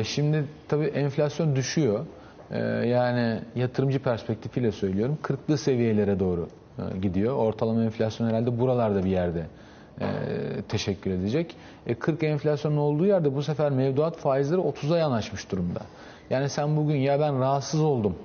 E, 0.00 0.04
şimdi 0.04 0.44
tabii 0.68 0.84
enflasyon 0.86 1.56
düşüyor. 1.56 2.06
E, 2.50 2.58
yani 2.86 3.40
yatırımcı 3.54 3.98
perspektifiyle 3.98 4.72
söylüyorum. 4.72 5.18
Kırklı 5.22 5.58
seviyelere 5.58 6.20
doğru 6.20 6.48
e, 6.78 6.98
gidiyor. 6.98 7.36
Ortalama 7.36 7.84
enflasyon 7.84 8.28
herhalde 8.28 8.60
buralarda 8.60 9.04
bir 9.04 9.10
yerde 9.10 9.46
e, 10.00 10.06
teşekkür 10.68 11.10
edecek. 11.10 11.56
E, 11.86 11.94
40 11.94 12.22
enflasyonun 12.22 12.76
olduğu 12.76 13.06
yerde 13.06 13.34
bu 13.34 13.42
sefer 13.42 13.70
mevduat 13.70 14.16
faizleri 14.16 14.60
30'a 14.60 14.98
yanaşmış 14.98 15.50
durumda. 15.50 15.80
Yani 16.30 16.48
sen 16.48 16.76
bugün 16.76 16.96
ya 16.96 17.20
ben 17.20 17.40
rahatsız 17.40 17.80
oldum 17.80 18.16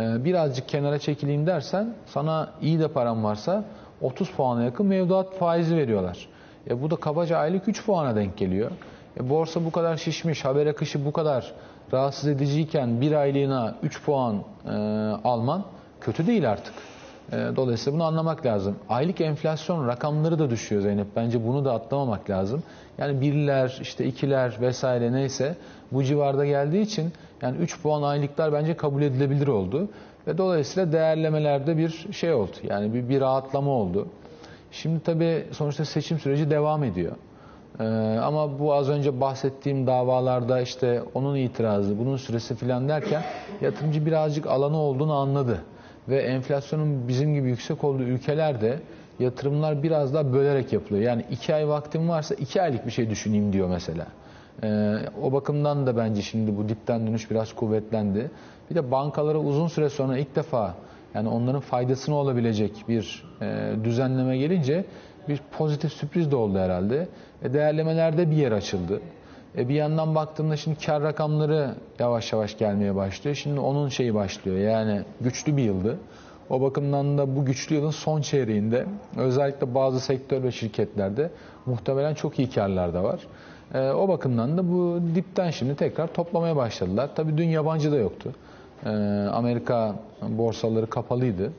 e, 0.00 0.24
birazcık 0.24 0.68
kenara 0.68 0.98
çekileyim 0.98 1.46
dersen 1.46 1.94
sana 2.06 2.50
iyi 2.62 2.80
de 2.80 2.88
param 2.88 3.24
varsa 3.24 3.64
30 4.00 4.30
puana 4.30 4.62
yakın 4.62 4.86
mevduat 4.86 5.34
faizi 5.34 5.76
veriyorlar. 5.76 6.28
E, 6.70 6.82
bu 6.82 6.90
da 6.90 6.96
kabaca 6.96 7.38
aylık 7.38 7.68
3 7.68 7.86
puana 7.86 8.16
denk 8.16 8.36
geliyor. 8.36 8.70
E, 9.20 9.28
borsa 9.30 9.64
bu 9.64 9.70
kadar 9.70 9.96
şişmiş, 9.96 10.44
haber 10.44 10.66
akışı 10.66 11.04
bu 11.04 11.12
kadar 11.12 11.52
rahatsız 11.92 12.28
ediciyken 12.28 13.00
bir 13.00 13.12
aylığına 13.12 13.74
3 13.82 14.02
puan 14.02 14.36
e, 14.66 14.70
alman 15.24 15.64
kötü 16.00 16.26
değil 16.26 16.50
artık. 16.50 16.74
E, 17.32 17.36
dolayısıyla 17.56 17.96
bunu 17.96 18.04
anlamak 18.04 18.46
lazım. 18.46 18.76
Aylık 18.88 19.20
enflasyon 19.20 19.88
rakamları 19.88 20.38
da 20.38 20.50
düşüyor 20.50 20.82
Zeynep. 20.82 21.06
Bence 21.16 21.46
bunu 21.46 21.64
da 21.64 21.72
atlamamak 21.72 22.30
lazım. 22.30 22.62
Yani 22.98 23.20
birler, 23.20 23.78
işte 23.80 24.04
ikiler 24.04 24.56
vesaire 24.60 25.12
neyse 25.12 25.56
bu 25.92 26.04
civarda 26.04 26.46
geldiği 26.46 26.82
için 26.82 27.12
yani 27.42 27.56
3 27.56 27.82
puan 27.82 28.02
aylıklar 28.02 28.52
bence 28.52 28.76
kabul 28.76 29.02
edilebilir 29.02 29.48
oldu. 29.48 29.88
Ve 30.26 30.38
dolayısıyla 30.38 30.92
değerlemelerde 30.92 31.76
bir 31.76 32.08
şey 32.12 32.32
oldu. 32.32 32.56
Yani 32.62 32.94
bir, 32.94 33.08
bir 33.08 33.20
rahatlama 33.20 33.70
oldu. 33.70 34.08
Şimdi 34.72 35.00
tabii 35.00 35.46
sonuçta 35.52 35.84
seçim 35.84 36.18
süreci 36.18 36.50
devam 36.50 36.84
ediyor. 36.84 37.12
Ee, 37.80 37.84
ama 38.22 38.58
bu 38.58 38.74
az 38.74 38.88
önce 38.88 39.20
bahsettiğim 39.20 39.86
davalarda 39.86 40.60
işte 40.60 41.02
onun 41.14 41.36
itirazı, 41.36 41.98
bunun 41.98 42.16
süresi 42.16 42.54
filan 42.54 42.88
derken 42.88 43.22
yatırımcı 43.60 44.06
birazcık 44.06 44.46
alanı 44.46 44.76
olduğunu 44.76 45.14
anladı. 45.14 45.64
Ve 46.08 46.22
enflasyonun 46.22 47.08
bizim 47.08 47.34
gibi 47.34 47.48
yüksek 47.48 47.84
olduğu 47.84 48.02
ülkelerde 48.02 48.78
yatırımlar 49.18 49.82
biraz 49.82 50.14
daha 50.14 50.32
bölerek 50.32 50.72
yapılıyor. 50.72 51.04
Yani 51.04 51.24
iki 51.30 51.54
ay 51.54 51.68
vaktim 51.68 52.08
varsa 52.08 52.34
iki 52.34 52.62
aylık 52.62 52.86
bir 52.86 52.90
şey 52.90 53.10
düşüneyim 53.10 53.52
diyor 53.52 53.68
mesela. 53.68 54.06
Ee, 54.62 54.94
o 55.22 55.32
bakımdan 55.32 55.86
da 55.86 55.96
bence 55.96 56.22
şimdi 56.22 56.56
bu 56.56 56.68
dipten 56.68 57.06
dönüş 57.06 57.30
biraz 57.30 57.52
kuvvetlendi. 57.52 58.30
Bir 58.70 58.74
de 58.74 58.90
bankalara 58.90 59.38
uzun 59.38 59.66
süre 59.66 59.88
sonra 59.88 60.18
ilk 60.18 60.36
defa 60.36 60.74
yani 61.14 61.28
onların 61.28 61.60
faydasına 61.60 62.14
olabilecek 62.14 62.84
bir 62.88 63.24
e, 63.40 63.72
düzenleme 63.84 64.38
gelince 64.38 64.84
bir 65.28 65.40
pozitif 65.58 65.92
sürpriz 65.92 66.30
de 66.30 66.36
oldu 66.36 66.58
herhalde. 66.58 67.08
E, 67.42 67.52
değerlemelerde 67.52 68.30
bir 68.30 68.36
yer 68.36 68.52
açıldı. 68.52 69.00
E, 69.58 69.68
bir 69.68 69.74
yandan 69.74 70.14
baktığımda 70.14 70.56
şimdi 70.56 70.78
kar 70.86 71.02
rakamları 71.02 71.74
yavaş 71.98 72.32
yavaş 72.32 72.58
gelmeye 72.58 72.94
başlıyor. 72.94 73.36
Şimdi 73.36 73.60
onun 73.60 73.88
şeyi 73.88 74.14
başlıyor. 74.14 74.58
Yani 74.58 75.02
güçlü 75.20 75.56
bir 75.56 75.62
yıldı. 75.62 75.98
O 76.50 76.60
bakımdan 76.60 77.18
da 77.18 77.36
bu 77.36 77.44
güçlü 77.44 77.74
yılın 77.74 77.90
son 77.90 78.20
çeyreğinde 78.20 78.86
özellikle 79.16 79.74
bazı 79.74 80.00
sektör 80.00 80.42
ve 80.42 80.52
şirketlerde 80.52 81.30
muhtemelen 81.66 82.14
çok 82.14 82.38
iyi 82.38 82.50
karlar 82.50 82.94
da 82.94 83.04
var. 83.04 83.20
E, 83.74 83.90
o 83.90 84.08
bakımdan 84.08 84.58
da 84.58 84.72
bu 84.72 85.00
dipten 85.14 85.50
şimdi 85.50 85.76
tekrar 85.76 86.06
toplamaya 86.06 86.56
başladılar. 86.56 87.10
Tabii 87.14 87.38
dün 87.38 87.48
yabancı 87.48 87.92
da 87.92 87.96
yoktu. 87.96 88.32
E, 88.84 88.88
Amerika 89.32 89.94
borsaları 90.22 90.86
kapalıydı. 90.86 91.52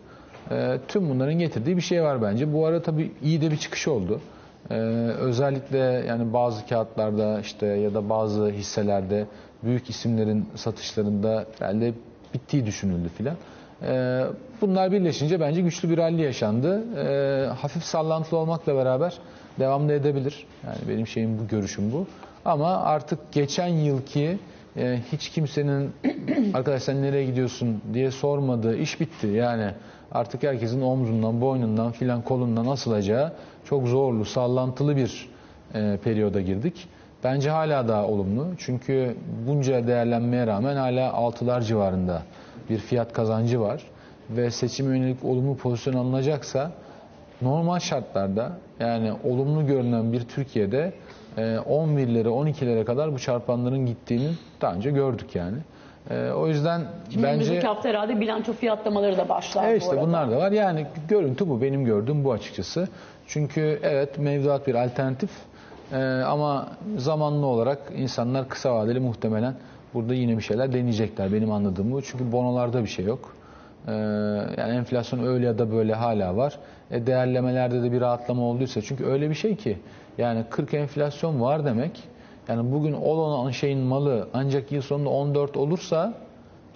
E, 0.52 0.78
tüm 0.88 1.10
bunların 1.10 1.40
getirdiği 1.40 1.78
bir 1.78 1.82
şey 1.82 2.04
var 2.04 2.22
bence. 2.22 2.54
Bu 2.54 2.66
ara 2.66 2.82
tabii 2.82 3.12
iyi 3.24 3.42
de 3.42 3.52
bir 3.52 3.58
çıkış 3.58 3.88
oldu. 3.88 4.22
E, 4.70 4.76
özellikle 5.20 5.78
yani 6.08 6.34
bazı 6.34 6.68
kağıtlarda 6.68 7.40
işte 7.40 7.66
ya 7.66 7.94
da 7.94 8.10
bazı 8.10 8.50
hisselerde 8.50 9.26
büyük 9.64 9.90
isimlerin 9.90 10.50
satışlarında 10.56 11.46
herhalde 11.60 11.94
bittiği 12.34 12.66
düşünüldü 12.66 13.10
filan. 13.18 13.36
E, 13.82 14.24
bunlar 14.62 14.92
birleşince 14.92 15.40
bence 15.40 15.62
güçlü 15.62 15.90
bir 15.90 15.98
rally 15.98 16.22
yaşandı. 16.22 16.84
Hafif 17.50 17.84
sallantılı 17.84 18.40
olmakla 18.40 18.76
beraber 18.76 19.14
devam 19.60 19.90
da 19.90 19.94
edebilir. 19.94 20.48
Yani 20.66 20.78
benim 20.90 21.08
şeyim 21.08 21.40
bu, 21.40 21.48
görüşüm 21.48 21.92
bu. 21.92 22.08
Ama 22.46 22.78
artık 22.78 23.20
geçen 23.32 23.68
yılki 23.68 24.38
e, 24.78 25.00
hiç 25.12 25.30
kimsenin 25.30 25.92
arkadaş 26.54 26.84
sen 26.84 27.02
nereye 27.02 27.26
gidiyorsun 27.26 27.82
diye 27.94 28.12
sormadığı 28.12 28.78
iş 28.78 29.00
bitti. 29.00 29.28
Yani 29.28 29.72
artık 30.12 30.44
herkesin 30.44 30.82
omzundan, 30.82 31.42
boynundan 31.42 31.92
filan 31.92 32.22
kolundan 32.22 32.66
asılacağı 32.66 33.34
çok 33.66 33.88
zorlu, 33.88 34.26
sallantılı 34.26 34.96
bir 34.96 35.30
e, 35.74 35.98
periyoda 36.04 36.42
girdik. 36.42 36.88
Bence 37.24 37.50
hala 37.50 37.88
daha 37.88 38.08
olumlu. 38.08 38.48
Çünkü 38.58 39.16
bunca 39.48 39.88
değerlenmeye 39.88 40.48
rağmen 40.48 40.76
hala 40.76 41.14
altılar 41.14 41.62
civarında 41.62 42.22
bir 42.70 42.78
fiyat 42.78 43.14
kazancı 43.14 43.62
var. 43.62 43.82
Ve 44.30 44.52
seçime 44.52 44.98
yönelik 44.98 45.26
olumlu 45.26 45.58
pozisyon 45.58 45.94
alınacaksa 45.94 46.72
normal 47.42 47.80
şartlarda 47.80 48.52
yani 48.80 49.14
olumlu 49.24 49.68
görünen 49.68 50.14
bir 50.14 50.22
Türkiye'de 50.22 50.94
e, 51.38 51.42
11'lere 51.42 52.28
12'lere 52.28 52.86
kadar 52.86 53.14
bu 53.14 53.20
çarpanların 53.20 53.86
gittiğini 53.86 54.30
daha 54.62 54.74
önce 54.74 54.92
gördük 54.92 55.36
yani. 55.36 55.58
E, 56.10 56.32
o 56.32 56.48
yüzden 56.48 56.82
bence 57.16 57.28
Önümüzdeki 57.28 57.68
hafta 57.68 57.90
herhalde 57.90 58.20
bilanço 58.20 58.54
fiyatlamaları 58.54 59.18
da 59.18 59.30
başlar 59.30 59.64
Evet 59.64 59.82
bu 59.82 59.84
işte 59.84 59.96
arada. 59.96 60.08
bunlar 60.08 60.32
da 60.32 60.38
var. 60.38 60.52
Yani 60.52 60.86
görüntü 61.08 61.50
bu. 61.50 61.62
Benim 61.62 61.86
gördüğüm 61.86 62.24
bu 62.24 62.32
açıkçası. 62.32 62.88
Çünkü 63.28 63.80
evet 63.84 64.18
mevduat 64.20 64.68
bir 64.68 64.76
alternatif 64.76 65.30
Ee, 65.94 65.98
ama 66.26 66.68
zamanlı 66.98 67.46
olarak 67.46 67.80
insanlar 67.98 68.50
kısa 68.50 68.76
vadeli 68.76 69.00
muhtemelen 69.00 69.56
burada 69.94 70.14
yine 70.14 70.38
bir 70.38 70.42
şeyler 70.44 70.74
deneyecekler. 70.74 71.34
Benim 71.34 71.52
anladığım 71.52 71.92
bu. 71.92 72.02
Çünkü 72.02 72.32
bonolarda 72.32 72.84
bir 72.84 72.88
şey 72.90 73.06
yok. 73.06 73.36
Ee, 73.88 73.92
yani 74.58 74.76
enflasyon 74.76 75.26
öyle 75.26 75.46
ya 75.46 75.58
da 75.58 75.72
böyle 75.72 75.94
hala 75.94 76.38
var. 76.38 76.60
E, 76.92 77.08
değerlemelerde 77.08 77.84
de 77.84 77.92
bir 77.92 78.02
rahatlama 78.02 78.42
olduysa. 78.44 78.82
Çünkü 78.82 79.06
öyle 79.06 79.30
bir 79.30 79.36
şey 79.36 79.56
ki 79.56 79.78
yani 80.18 80.44
40 80.50 80.74
enflasyon 80.74 81.42
var 81.42 81.66
demek. 81.66 82.04
Yani 82.48 82.72
bugün 82.72 82.94
olan 82.94 83.52
şeyin 83.52 83.80
malı 83.80 84.28
ancak 84.34 84.72
yıl 84.72 84.82
sonunda 84.82 85.10
14 85.10 85.58
olursa 85.58 86.14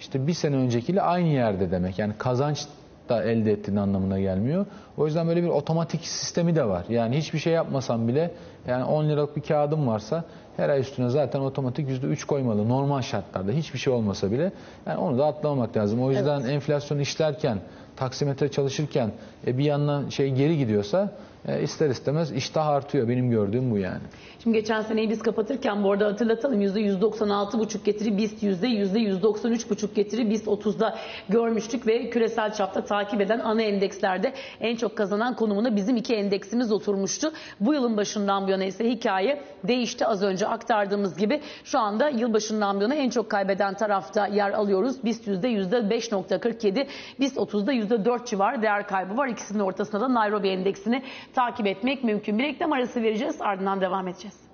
işte 0.00 0.26
bir 0.26 0.32
sene 0.32 0.56
öncekiyle 0.56 1.02
aynı 1.02 1.28
yerde 1.28 1.70
demek. 1.70 1.98
Yani 1.98 2.14
kazanç 2.18 2.66
da 3.08 3.24
elde 3.24 3.52
ettiğin 3.52 3.76
anlamına 3.76 4.20
gelmiyor. 4.20 4.66
O 4.96 5.06
yüzden 5.06 5.28
böyle 5.28 5.42
bir 5.42 5.48
otomatik 5.48 6.06
sistemi 6.06 6.56
de 6.56 6.64
var. 6.64 6.84
Yani 6.88 7.16
hiçbir 7.16 7.38
şey 7.38 7.52
yapmasam 7.52 8.08
bile 8.08 8.30
yani 8.66 8.84
10 8.84 9.08
liralık 9.08 9.36
bir 9.36 9.42
kağıdım 9.42 9.86
varsa 9.86 10.24
her 10.56 10.68
ay 10.68 10.80
üstüne 10.80 11.08
zaten 11.08 11.40
otomatik 11.40 11.88
%3 11.88 12.26
koymalı. 12.26 12.68
Normal 12.68 13.02
şartlarda 13.02 13.52
hiçbir 13.52 13.78
şey 13.78 13.92
olmasa 13.92 14.30
bile 14.30 14.52
yani 14.86 14.98
onu 14.98 15.18
da 15.18 15.26
atlamamak 15.26 15.76
lazım. 15.76 16.02
O 16.02 16.10
yüzden 16.10 16.40
enflasyon 16.40 16.98
işlerken, 16.98 17.58
taksimetre 17.96 18.50
çalışırken 18.50 19.12
e, 19.46 19.58
bir 19.58 19.64
yandan 19.64 20.08
şey 20.08 20.30
geri 20.30 20.58
gidiyorsa 20.58 21.12
e, 21.48 21.62
ister 21.62 21.90
istemez 21.90 22.32
iştah 22.32 22.66
artıyor. 22.66 23.08
Benim 23.08 23.30
gördüğüm 23.30 23.70
bu 23.70 23.78
yani. 23.78 24.02
Şimdi 24.42 24.58
geçen 24.58 24.80
seneyi 24.80 25.10
biz 25.10 25.22
kapatırken 25.22 25.84
bu 25.84 25.92
arada 25.92 26.06
hatırlatalım 26.06 26.62
%196,5 26.62 27.84
getiri 27.84 28.16
BIST 28.16 28.42
yüzde 28.42 28.66
193,5 28.66 29.94
getiri 29.94 30.30
BIST 30.30 30.46
30'da 30.46 30.98
görmüştük 31.28 31.86
ve 31.86 32.10
küresel 32.10 32.52
çapta 32.52 32.84
takip 32.84 33.20
eden 33.20 33.38
ana 33.38 33.62
endekslerde 33.62 34.32
en 34.60 34.76
çok 34.76 34.96
kazanan 34.96 35.36
konumuna 35.36 35.76
bizim 35.76 35.96
iki 35.96 36.14
endeksimiz 36.14 36.72
oturmuştu. 36.72 37.32
Bu 37.60 37.74
yılın 37.74 37.96
başından 37.96 38.46
bu 38.46 38.50
yana 38.50 38.64
ise 38.64 38.90
hikaye 38.90 39.42
değişti 39.64 40.06
az 40.06 40.22
önce 40.22 40.46
aktardığımız 40.46 41.16
gibi 41.16 41.40
şu 41.64 41.78
anda 41.78 42.08
yılbaşından 42.08 42.78
bu 42.78 42.82
yana 42.82 42.94
en 42.94 43.10
çok 43.10 43.30
kaybeden 43.30 43.74
tarafta 43.74 44.26
yer 44.26 44.50
alıyoruz. 44.50 45.04
BIST 45.04 45.26
yüzde 45.26 45.48
5.47 45.78 46.86
BIST 47.20 47.36
30'da 47.36 47.72
%4 47.72 48.26
civarı 48.26 48.62
değer 48.62 48.86
kaybı 48.86 49.16
var. 49.16 49.28
İkisinin 49.28 49.60
ortasında 49.60 50.00
da 50.00 50.14
Nairobi 50.14 50.48
endeksini 50.48 51.02
takip 51.34 51.66
etmek 51.66 52.04
mümkün. 52.04 52.38
Bir 52.38 52.44
reklam 52.44 52.72
arası 52.72 53.02
vereceğiz 53.02 53.40
ardından 53.40 53.80
devam 53.80 54.08
edeceğiz. 54.08 54.49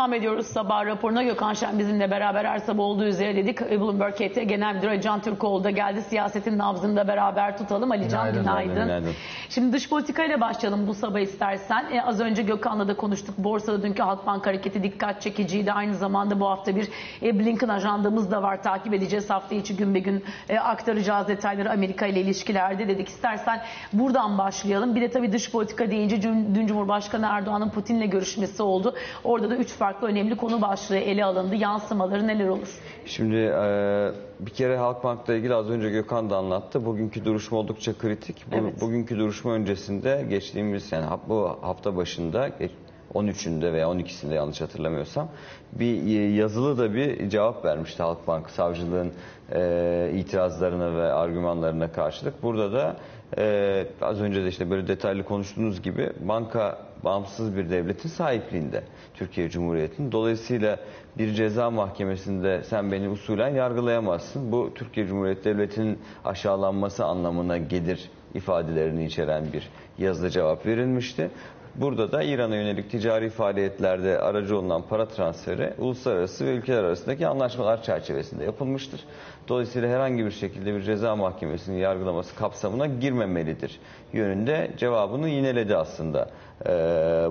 Devam 0.00 0.14
ediyoruz 0.14 0.46
sabah 0.46 0.86
raporuna. 0.86 1.22
Gökhan 1.22 1.54
Şen 1.54 1.78
bizimle 1.78 2.10
beraber 2.10 2.44
her 2.44 2.58
sabah 2.58 2.84
olduğu 2.84 3.04
üzere 3.04 3.36
dedik. 3.36 3.60
Bloomberg 3.60 4.14
KT 4.14 4.48
Genel 4.48 4.74
Müdürü 4.74 5.00
Can 5.00 5.20
Türkoğlu 5.20 5.64
da 5.64 5.70
geldi. 5.70 6.02
Siyasetin 6.02 6.58
nabzını 6.58 6.96
da 6.96 7.08
beraber 7.08 7.58
tutalım. 7.58 7.90
Ali 7.90 8.08
Can 8.08 8.32
Günaydın. 8.32 8.42
günaydın. 8.42 8.84
Günaydın. 8.84 9.12
Şimdi 9.48 9.72
dış 9.72 9.88
politikayla 9.88 10.40
başlayalım 10.40 10.86
bu 10.86 10.94
sabah 10.94 11.20
istersen. 11.20 11.86
E, 11.92 12.02
az 12.02 12.20
önce 12.20 12.42
Gökhan'la 12.42 12.88
da 12.88 12.96
konuştuk. 12.96 13.38
Borsada 13.38 13.82
dünkü 13.82 14.02
Halkbank 14.02 14.46
hareketi 14.46 14.82
dikkat 14.82 15.22
çekiciydi. 15.22 15.72
Aynı 15.72 15.94
zamanda 15.94 16.40
bu 16.40 16.48
hafta 16.48 16.76
bir 16.76 16.88
e, 17.22 17.38
Blinken 17.38 17.68
ajandamız 17.68 18.30
da 18.30 18.42
var. 18.42 18.62
Takip 18.62 18.94
edeceğiz. 18.94 19.30
Hafta 19.30 19.54
içi 19.54 19.76
gün 19.76 19.94
be 19.94 19.98
gün 19.98 20.24
e, 20.48 20.58
aktaracağız 20.58 21.28
detayları 21.28 21.70
Amerika 21.70 22.06
ile 22.06 22.20
ilişkilerde 22.20 22.88
dedik. 22.88 23.08
İstersen 23.08 23.60
buradan 23.92 24.38
başlayalım. 24.38 24.94
Bir 24.94 25.00
de 25.00 25.10
tabii 25.10 25.32
dış 25.32 25.50
politika 25.50 25.90
deyince 25.90 26.22
dün, 26.22 26.54
dün 26.54 26.66
Cumhurbaşkanı 26.66 27.26
Erdoğan'ın 27.30 27.70
Putin'le 27.70 28.10
görüşmesi 28.10 28.62
oldu. 28.62 28.94
Orada 29.24 29.50
da 29.50 29.56
üç 29.56 29.68
farklı 29.68 29.89
önemli 30.02 30.36
konu 30.36 30.62
başlığı 30.62 30.96
ele 30.96 31.24
alındı. 31.24 31.54
Yansımaları 31.54 32.26
neler 32.26 32.48
olur? 32.48 32.78
Şimdi 33.06 33.36
e, 33.36 34.10
bir 34.40 34.50
kere 34.50 34.76
Halkbank'la 34.76 35.34
ilgili 35.34 35.54
az 35.54 35.70
önce 35.70 35.90
Gökhan 35.90 36.30
da 36.30 36.36
anlattı. 36.36 36.84
Bugünkü 36.86 37.24
duruşma 37.24 37.58
oldukça 37.58 37.98
kritik. 37.98 38.44
Bu, 38.52 38.56
Evet. 38.56 38.80
Bugünkü 38.80 39.18
duruşma 39.18 39.52
öncesinde 39.52 40.26
geçtiğimiz 40.30 40.92
yani 40.92 41.06
bu 41.28 41.58
hafta 41.62 41.96
başında 41.96 42.48
geç- 42.48 42.70
13'ünde 43.14 43.72
veya 43.72 43.86
12'sinde 43.86 44.34
yanlış 44.34 44.60
hatırlamıyorsam 44.60 45.28
bir 45.72 46.06
e, 46.20 46.34
yazılı 46.34 46.78
da 46.78 46.94
bir 46.94 47.28
cevap 47.30 47.64
vermişti 47.64 48.02
Halkbank 48.02 48.50
savcılığın 48.50 49.12
e, 49.52 50.10
itirazlarına 50.14 50.96
ve 50.96 51.12
argümanlarına 51.12 51.92
karşılık. 51.92 52.42
Burada 52.42 52.72
da 52.72 52.96
Ee, 53.38 53.86
az 54.02 54.20
önce 54.20 54.44
de 54.44 54.48
işte 54.48 54.70
böyle 54.70 54.88
detaylı 54.88 55.24
konuştuğunuz 55.24 55.82
gibi 55.82 56.10
banka 56.20 56.78
bağımsız 57.04 57.56
bir 57.56 57.70
devletin 57.70 58.08
sahipliğinde 58.08 58.82
Türkiye 59.14 59.50
Cumhuriyeti'nin. 59.50 60.12
Dolayısıyla 60.12 60.78
bir 61.18 61.34
ceza 61.34 61.70
mahkemesinde 61.70 62.62
sen 62.64 62.92
beni 62.92 63.08
usulen 63.08 63.48
yargılayamazsın. 63.48 64.52
Bu 64.52 64.74
Türkiye 64.74 65.06
Cumhuriyeti 65.06 65.44
Devleti'nin 65.44 65.98
aşağılanması 66.24 67.04
anlamına 67.04 67.58
gelir 67.58 68.10
ifadelerini 68.34 69.06
içeren 69.06 69.52
bir 69.52 69.70
yazılı 69.98 70.30
cevap 70.30 70.66
verilmişti. 70.66 71.30
Burada 71.74 72.12
da 72.12 72.22
İran'a 72.22 72.56
yönelik 72.56 72.90
ticari 72.90 73.30
faaliyetlerde 73.30 74.18
aracı 74.18 74.58
olunan 74.58 74.82
para 74.88 75.08
transferi 75.08 75.74
uluslararası 75.78 76.46
ve 76.46 76.50
ülkeler 76.50 76.84
arasındaki 76.84 77.26
anlaşmalar 77.26 77.82
çerçevesinde 77.82 78.44
yapılmıştır. 78.44 79.00
Dolayısıyla 79.48 79.88
herhangi 79.88 80.24
bir 80.24 80.30
şekilde 80.30 80.74
bir 80.74 80.82
ceza 80.82 81.16
mahkemesinin 81.16 81.78
yargılaması 81.78 82.36
kapsamına 82.36 82.86
girmemelidir 82.86 83.80
yönünde 84.12 84.70
cevabını 84.76 85.28
yineledi 85.28 85.76
aslında 85.76 86.30
Ee, 86.66 86.70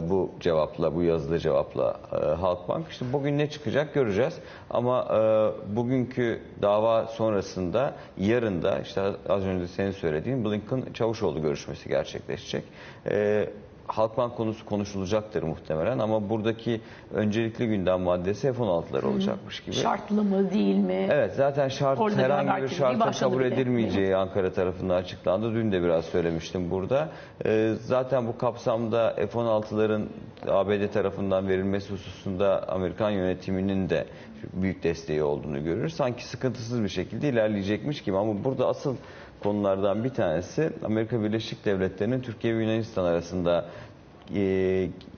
bu 0.09 0.31
cevapla, 0.39 0.95
bu 0.95 1.03
yazılı 1.03 1.39
cevapla 1.39 1.99
e, 2.13 2.15
Halkbank. 2.25 2.87
İşte 2.89 3.05
bugün 3.13 3.37
ne 3.37 3.49
çıkacak 3.49 3.93
göreceğiz. 3.93 4.33
Ama 4.69 5.07
e, 5.11 5.75
bugünkü 5.75 6.41
dava 6.61 7.05
sonrasında 7.07 7.93
yarın 8.17 8.61
da 8.61 8.79
işte 8.79 9.01
az 9.29 9.43
önce 9.45 9.67
senin 9.67 9.91
söylediğin 9.91 10.45
Blinken 10.45 10.83
Çavuşoğlu 10.93 11.41
görüşmesi 11.41 11.89
gerçekleşecek. 11.89 12.63
Ee, 13.05 13.49
Halkbank 13.89 14.37
konusu 14.37 14.65
konuşulacaktır 14.65 15.43
muhtemelen 15.43 15.99
ama 15.99 16.29
buradaki 16.29 16.81
öncelikli 17.13 17.67
gündem 17.67 18.01
maddesi 18.01 18.53
F-16'lar 18.53 19.05
olacakmış 19.05 19.59
gibi. 19.59 19.75
Şartlı 19.75 20.23
mı 20.23 20.51
değil 20.51 20.75
mi? 20.75 21.07
Evet 21.11 21.33
zaten 21.35 21.67
şart 21.67 21.99
Orada 21.99 22.21
herhangi 22.21 22.63
bir 22.63 22.99
başladı 22.99 23.19
kabul 23.19 23.39
bile, 23.39 23.55
edilmeyeceği 23.55 24.15
Ankara 24.15 24.53
tarafından 24.53 24.95
açıklandı. 24.95 25.53
Dün 25.53 25.71
de 25.71 25.83
biraz 25.83 26.05
söylemiştim 26.05 26.71
burada. 26.71 27.09
Ee, 27.45 27.73
zaten 27.81 28.27
bu 28.27 28.37
kapsamda 28.37 29.13
F-16'ların 29.15 30.05
ABD 30.47 30.93
tarafından 30.93 31.47
verilmesi 31.47 31.93
hususunda 31.93 32.69
Amerikan 32.69 33.09
yönetiminin 33.09 33.89
de 33.89 34.05
büyük 34.53 34.83
desteği 34.83 35.23
olduğunu 35.23 35.63
görürüz. 35.63 35.93
Sanki 35.93 36.25
sıkıntısız 36.27 36.83
bir 36.83 36.89
şekilde 36.89 37.29
ilerleyecekmiş 37.29 38.01
gibi 38.01 38.17
ama 38.17 38.43
burada 38.43 38.67
asıl 38.67 38.95
konulardan 39.43 40.03
bir 40.03 40.09
tanesi 40.09 40.69
Amerika 40.85 41.23
Birleşik 41.23 41.65
Devletleri'nin 41.65 42.21
Türkiye 42.21 42.57
ve 42.57 42.63
Yunanistan 42.63 43.05
arasında 43.05 43.65
e, 44.35 44.41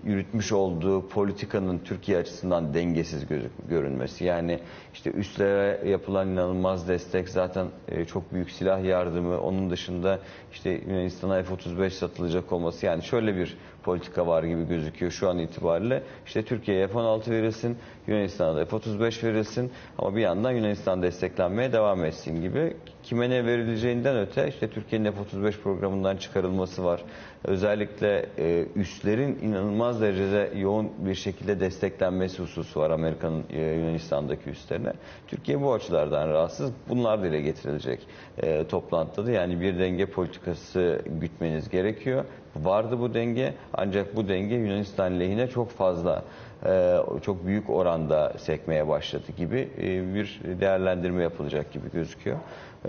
yürütmüş 0.06 0.52
olduğu 0.52 1.08
politikanın 1.10 1.80
Türkiye 1.80 2.18
açısından 2.18 2.74
dengesiz 2.74 3.28
gözük- 3.28 3.70
görünmesi. 3.70 4.24
Yani 4.26 4.60
işte 4.94 5.12
üstlere 5.12 5.90
yapılan 5.90 6.30
inanılmaz 6.30 6.88
destek 6.88 7.30
zaten 7.30 7.68
e, 7.88 8.06
çok 8.06 8.34
büyük 8.34 8.52
silah 8.52 8.84
yardımı. 8.84 9.42
Onun 9.42 9.70
dışında 9.70 10.20
işte 10.52 10.70
Yunanistan'a 10.70 11.44
F-35 11.44 11.90
satılacak 11.90 12.52
olması. 12.52 12.86
Yani 12.86 13.04
şöyle 13.04 13.36
bir 13.36 13.58
politika 13.84 14.28
var 14.28 14.44
gibi 14.44 14.68
gözüküyor 14.68 15.12
şu 15.12 15.30
an 15.30 15.38
itibariyle. 15.38 16.04
İşte 16.26 16.44
Türkiye'ye 16.44 16.88
F-16 16.88 17.32
verilsin, 17.32 17.78
Yunanistan'a 18.08 18.56
da 18.56 18.66
F-35 18.66 19.24
verilsin 19.28 19.72
ama 19.98 20.16
bir 20.16 20.22
yandan 20.22 20.52
Yunanistan 20.52 21.02
desteklenmeye 21.02 21.74
devam 21.74 22.06
etsin 22.06 22.42
gibi. 22.42 22.78
Kime 23.04 23.30
ne 23.30 23.46
verileceğinden 23.46 24.18
öte 24.18 24.48
işte 24.48 24.70
Türkiye'nin 24.70 25.12
F-35 25.12 25.62
programından 25.62 26.18
çıkarılması 26.18 26.84
var. 26.84 27.02
Özellikle 27.44 28.26
e, 28.38 28.66
üslerin 28.76 29.40
inanılmaz 29.42 30.02
derecede 30.02 30.52
yoğun 30.56 30.92
bir 31.06 31.16
şekilde 31.16 31.60
desteklenmesi 31.60 32.42
hususu 32.44 32.80
var 32.80 32.90
Amerika'nın 32.90 33.44
e, 33.50 33.62
Yunanistan'daki 33.62 34.50
üslerine. 34.82 34.94
Türkiye 35.28 35.62
bu 35.62 35.74
açılardan 35.74 36.30
rahatsız. 36.30 36.72
Bunlar 36.90 37.24
dile 37.24 37.42
getirilecek 37.42 38.00
e, 38.44 38.68
toplantıda 38.68 39.26
da. 39.26 39.32
Yani 39.32 39.62
bir 39.62 39.80
denge 39.80 40.06
politikası 40.06 41.02
gütmeniz 41.06 41.70
gerekiyor. 41.70 42.26
Vardı 42.56 43.00
bu 43.00 43.14
denge 43.14 43.54
ancak 43.74 44.16
bu 44.16 44.28
denge 44.28 44.56
Yunanistan 44.56 45.20
lehine 45.20 45.48
çok 45.48 45.70
fazla 45.70 46.24
e, 46.66 46.98
çok 47.22 47.46
büyük 47.46 47.70
oranda 47.70 48.34
sekmeye 48.38 48.88
başladı 48.88 49.24
gibi 49.38 49.70
e, 49.78 50.16
bir 50.16 50.42
değerlendirme 50.62 51.24
yapılacak 51.24 51.72
gibi 51.72 51.92
gözüküyor. 51.94 52.38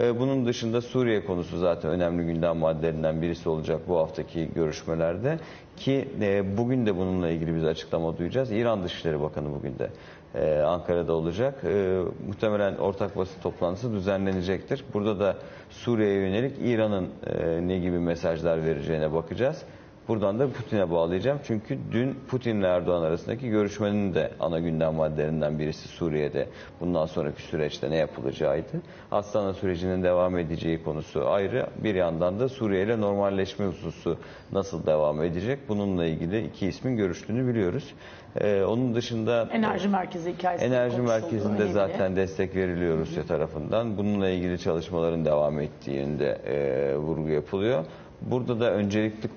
E, 0.01 0.19
Bunun 0.19 0.47
dışında 0.47 0.81
Suriye 0.81 1.25
konusu 1.25 1.59
zaten 1.59 1.91
önemli 1.91 2.27
gündem 2.27 2.57
maddelerinden 2.57 3.23
birisi 3.23 3.49
olacak 3.49 3.81
bu 3.89 3.99
haftaki 3.99 4.49
görüşmelerde 4.55 5.39
ki 5.77 6.09
bugün 6.57 6.87
de 6.87 6.97
bununla 6.97 7.29
ilgili 7.31 7.55
biz 7.57 7.65
açıklama 7.65 8.19
duyacağız. 8.19 8.53
İran 8.53 8.85
Dışişleri 8.85 9.21
Bakanı 9.21 9.55
bugün 9.55 9.79
de 9.79 9.91
e, 10.35 10.59
Ankara'da 10.61 11.13
olacak. 11.13 11.65
E, 11.65 12.01
Muhtemelen 12.27 12.77
ortak 12.77 13.17
basın 13.17 13.41
toplantısı 13.43 13.93
düzenlenecektir. 13.93 14.85
Burada 14.95 15.21
da 15.21 15.37
Suriye'ye 15.71 16.21
yönelik 16.21 16.57
İran'ın 16.61 17.09
e, 17.27 17.69
ne 17.69 17.79
gibi 17.79 17.99
mesajlar 17.99 18.65
vereceğine 18.65 19.13
bakacağız. 19.13 19.63
Buradan 20.09 20.39
da 20.39 20.49
Putin'e 20.49 20.91
bağlayacağım. 20.91 21.39
Çünkü 21.45 21.79
dün 21.93 22.19
Putin 22.29 22.57
ile 22.61 22.67
Erdoğan 22.67 23.03
arasındaki 23.03 23.49
görüşmenin 23.49 24.15
de 24.15 24.31
ana 24.41 24.61
gündem 24.61 24.95
maddelerinden 24.95 25.59
birisi 25.59 25.89
Suriye'de 25.89 26.49
bundan 26.81 27.07
sonraki 27.07 27.43
süreçte 27.43 27.91
ne 27.91 27.97
yapılacağıydı. 27.97 28.83
Astana 29.11 29.55
sürecinin 29.55 30.03
devam 30.03 30.39
edeceği 30.39 30.83
konusu 30.83 31.29
ayrı. 31.29 31.67
Bir 31.85 31.95
yandan 31.95 32.41
da 32.41 32.49
Suriye 32.49 32.83
ile 32.85 33.01
normalleşme 33.01 33.67
hususu 33.67 34.17
nasıl 34.53 34.87
devam 34.87 35.23
edecek? 35.23 35.59
Bununla 35.69 36.05
ilgili 36.07 36.47
iki 36.47 36.67
ismin 36.67 36.97
görüştüğünü 36.97 37.49
biliyoruz. 37.49 37.95
Ee, 38.41 38.63
onun 38.63 38.95
dışında 38.95 39.49
Enerji 39.53 39.89
merkezi 39.89 40.33
hikayesi. 40.33 40.65
Enerji 40.65 41.01
merkezinde 41.01 41.67
zaten 41.67 42.17
destek 42.17 42.57
veriliyor 42.57 42.99
Rusya 42.99 43.23
tarafından. 43.23 43.97
Bununla 43.99 44.29
ilgili 44.29 44.59
çalışmaların 44.59 45.25
devam 45.25 45.61
ettiğinde 45.61 46.39
e, 46.47 46.97
vurgu 46.97 47.29
yapılıyor. 47.29 47.85
Burada 48.21 48.61
da 48.61 48.71
öncelikli 48.73 49.29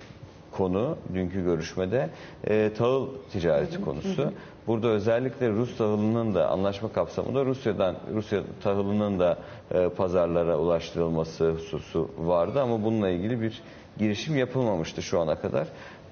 konu 0.57 0.97
dünkü 1.13 1.43
görüşmede 1.43 2.09
e, 2.47 2.71
tahıl 2.77 3.07
ticareti 3.31 3.81
konusu. 3.81 4.31
Burada 4.67 4.87
özellikle 4.87 5.49
Rus 5.49 5.77
tahılının 5.77 6.35
da 6.35 6.49
anlaşma 6.49 6.93
kapsamında 6.93 7.45
Rusya'dan 7.45 7.95
Rusya 8.13 8.41
tahılının 8.63 9.19
da 9.19 9.37
e, 9.71 9.89
pazarlara 9.89 10.57
ulaştırılması 10.57 11.51
hususu 11.51 12.09
vardı 12.17 12.61
ama 12.61 12.83
bununla 12.83 13.09
ilgili 13.09 13.41
bir 13.41 13.61
girişim 13.97 14.37
yapılmamıştı 14.37 15.01
şu 15.01 15.19
ana 15.19 15.35
kadar. 15.35 15.67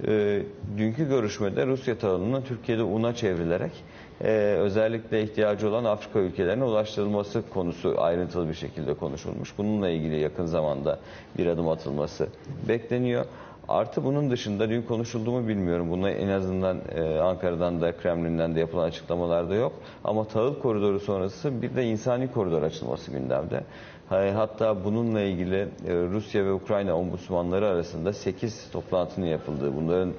E, 0.08 0.42
dünkü 0.78 1.08
görüşmede 1.10 1.66
Rusya 1.66 1.98
tahılının 1.98 2.42
Türkiye'de 2.42 2.84
una 2.84 3.16
çevrilerek 3.16 3.72
e, 4.22 4.28
özellikle 4.60 5.24
ihtiyacı 5.24 5.70
olan 5.70 5.86
Afrika 5.86 6.20
ülkelerine 6.20 6.64
ulaştırılması 6.64 7.44
konusu 7.50 7.96
ayrıntılı 7.98 8.50
bir 8.50 8.54
şekilde 8.54 8.94
konuşulmuş. 8.94 9.58
Bununla 9.58 9.90
ilgili 9.90 10.20
yakın 10.20 10.46
zamanda 10.46 11.00
bir 11.38 11.46
adım 11.46 11.70
atılması 11.70 12.28
bekleniyor. 12.68 13.26
Artı 13.68 14.04
bunun 14.04 14.32
dışında 14.32 14.70
dün 14.70 14.82
konuşuldu 14.82 15.32
mu 15.32 15.48
bilmiyorum. 15.48 15.92
Buna 15.92 16.10
en 16.10 16.28
azından 16.28 16.78
e, 16.96 17.20
Ankara'dan 17.20 17.82
da 17.82 17.92
Kremlin'den 17.98 18.56
de 18.56 18.60
yapılan 18.60 18.84
açıklamalarda 18.88 19.56
yok. 19.56 19.74
Ama 20.04 20.24
tahıl 20.28 20.60
koridoru 20.60 21.00
sonrası 21.00 21.62
bir 21.62 21.76
de 21.76 21.84
insani 21.86 22.32
koridor 22.32 22.62
açılması 22.64 23.12
gündemde. 23.12 23.64
Ha- 24.10 24.32
Hatta 24.36 24.86
bununla 24.86 25.22
ilgili 25.22 25.56
e, 25.60 25.68
Rusya 25.94 26.46
ve 26.46 26.54
Ukrayna 26.54 26.98
ombudsmanları 26.98 27.68
arasında 27.68 28.14
8 28.14 28.70
toplantının 28.72 29.26
yapıldığı, 29.26 29.76
bunların 29.76 30.14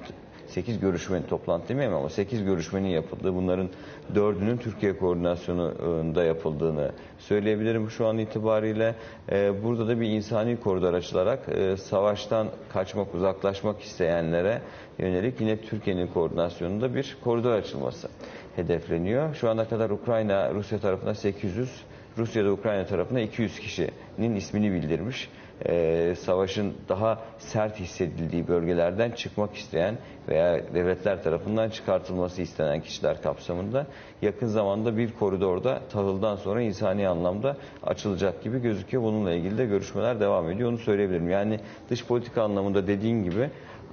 8 0.47 0.79
görüşmenin 0.79 1.23
toplantı 1.23 1.69
demeyeyim 1.69 1.97
ama 1.97 2.09
8 2.09 2.43
görüşmenin 2.43 2.87
yapıldığı, 2.87 3.35
bunların 3.35 3.69
dördünün 4.15 4.57
Türkiye 4.57 4.97
koordinasyonunda 4.97 6.23
yapıldığını 6.23 6.91
söyleyebilirim 7.19 7.89
şu 7.89 8.07
an 8.07 8.17
itibariyle. 8.17 8.95
Ee, 9.31 9.63
burada 9.63 9.87
da 9.87 9.99
bir 9.99 10.09
insani 10.09 10.59
koridor 10.59 10.93
açılarak 10.93 11.49
e, 11.49 11.77
savaştan 11.77 12.47
kaçmak, 12.73 13.15
uzaklaşmak 13.15 13.81
isteyenlere 13.81 14.61
yönelik 14.99 15.41
yine 15.41 15.57
Türkiye'nin 15.57 16.07
koordinasyonunda 16.07 16.95
bir 16.95 17.17
koridor 17.23 17.51
açılması 17.51 18.07
hedefleniyor. 18.55 19.35
Şu 19.35 19.49
ana 19.49 19.67
kadar 19.67 19.89
Ukrayna, 19.89 20.53
Rusya 20.53 20.79
tarafına 20.79 21.15
800, 21.15 21.69
Rusya'da 22.17 22.51
Ukrayna 22.51 22.85
tarafına 22.85 23.19
200 23.19 23.59
kişinin 23.59 24.35
ismini 24.35 24.71
bildirmiş 24.71 25.29
e, 25.65 26.15
savaşın 26.19 26.73
daha 26.89 27.19
sert 27.39 27.79
hissedildiği 27.79 28.47
bölgelerden 28.47 29.11
çıkmak 29.11 29.55
isteyen 29.55 29.97
veya 30.29 30.73
devletler 30.73 31.23
tarafından 31.23 31.69
çıkartılması 31.69 32.41
istenen 32.41 32.81
kişiler 32.81 33.21
kapsamında 33.21 33.87
yakın 34.21 34.47
zamanda 34.47 34.97
bir 34.97 35.11
koridorda 35.13 35.81
tahıldan 35.91 36.35
sonra 36.35 36.61
insani 36.61 37.07
anlamda 37.07 37.57
açılacak 37.83 38.43
gibi 38.43 38.61
gözüküyor. 38.61 39.03
Bununla 39.03 39.31
ilgili 39.31 39.57
de 39.57 39.65
görüşmeler 39.65 40.19
devam 40.19 40.49
ediyor. 40.49 40.69
Onu 40.69 40.77
söyleyebilirim. 40.77 41.29
Yani 41.29 41.59
dış 41.89 42.05
politika 42.05 42.43
anlamında 42.43 42.87
dediğin 42.87 43.23
gibi 43.23 43.49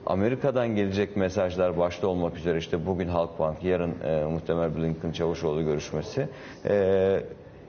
Amerika'dan 0.07 0.69
gelecek 0.69 1.17
mesajlar 1.17 1.79
başta 1.79 2.07
olmak 2.07 2.37
üzere 2.37 2.59
işte 2.59 2.87
bugün 2.87 3.09
Halkbank, 3.09 3.65
yarın 3.65 3.95
e, 4.05 4.25
muhtemel 4.25 4.77
Blinken 4.77 5.13
Çavuşoğlu 5.13 5.65
görüşmesi. 5.65 6.29
E, 6.65 7.21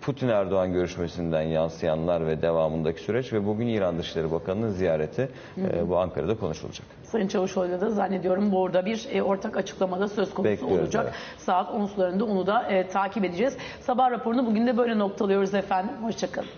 Putin 0.06 0.28
Erdoğan 0.28 0.74
görüşmesinden 0.74 1.42
yansıyanlar 1.42 2.28
ve 2.28 2.42
devamındaki 2.42 3.02
süreç 3.02 3.34
ve 3.34 3.46
bugün 3.46 3.68
İran 3.68 4.00
Dışişleri 4.00 4.32
Bakanı'nın 4.32 4.70
ziyareti 4.70 5.30
e, 5.58 5.90
bu 5.90 5.98
Ankara'da 5.98 6.38
konuşulacak. 6.38 6.86
Sayın 7.04 7.28
Çavuşoğlu'yla 7.28 7.82
da 7.82 7.90
zannediyorum 7.90 8.52
bu 8.52 8.62
orada 8.62 8.86
bir 8.86 9.08
e, 9.14 9.24
ortak 9.24 9.58
açıklamada 9.58 10.08
söz 10.08 10.34
konusu 10.34 10.52
Bekliyoruz, 10.52 10.80
olacak. 10.80 11.04
evet. 11.06 11.16
Saat 11.38 11.72
10 11.72 11.86
sularında 11.86 12.26
onu 12.26 12.48
da 12.48 12.64
e, 12.64 12.88
takip 12.88 13.26
edeceğiz. 13.26 13.58
Sabah 13.80 14.12
raporunu 14.12 14.46
bugün 14.46 14.68
de 14.68 14.78
böyle 14.78 15.00
noktalıyoruz 15.00 15.54
efendim. 15.54 15.94
Hoşçakalın. 16.04 16.50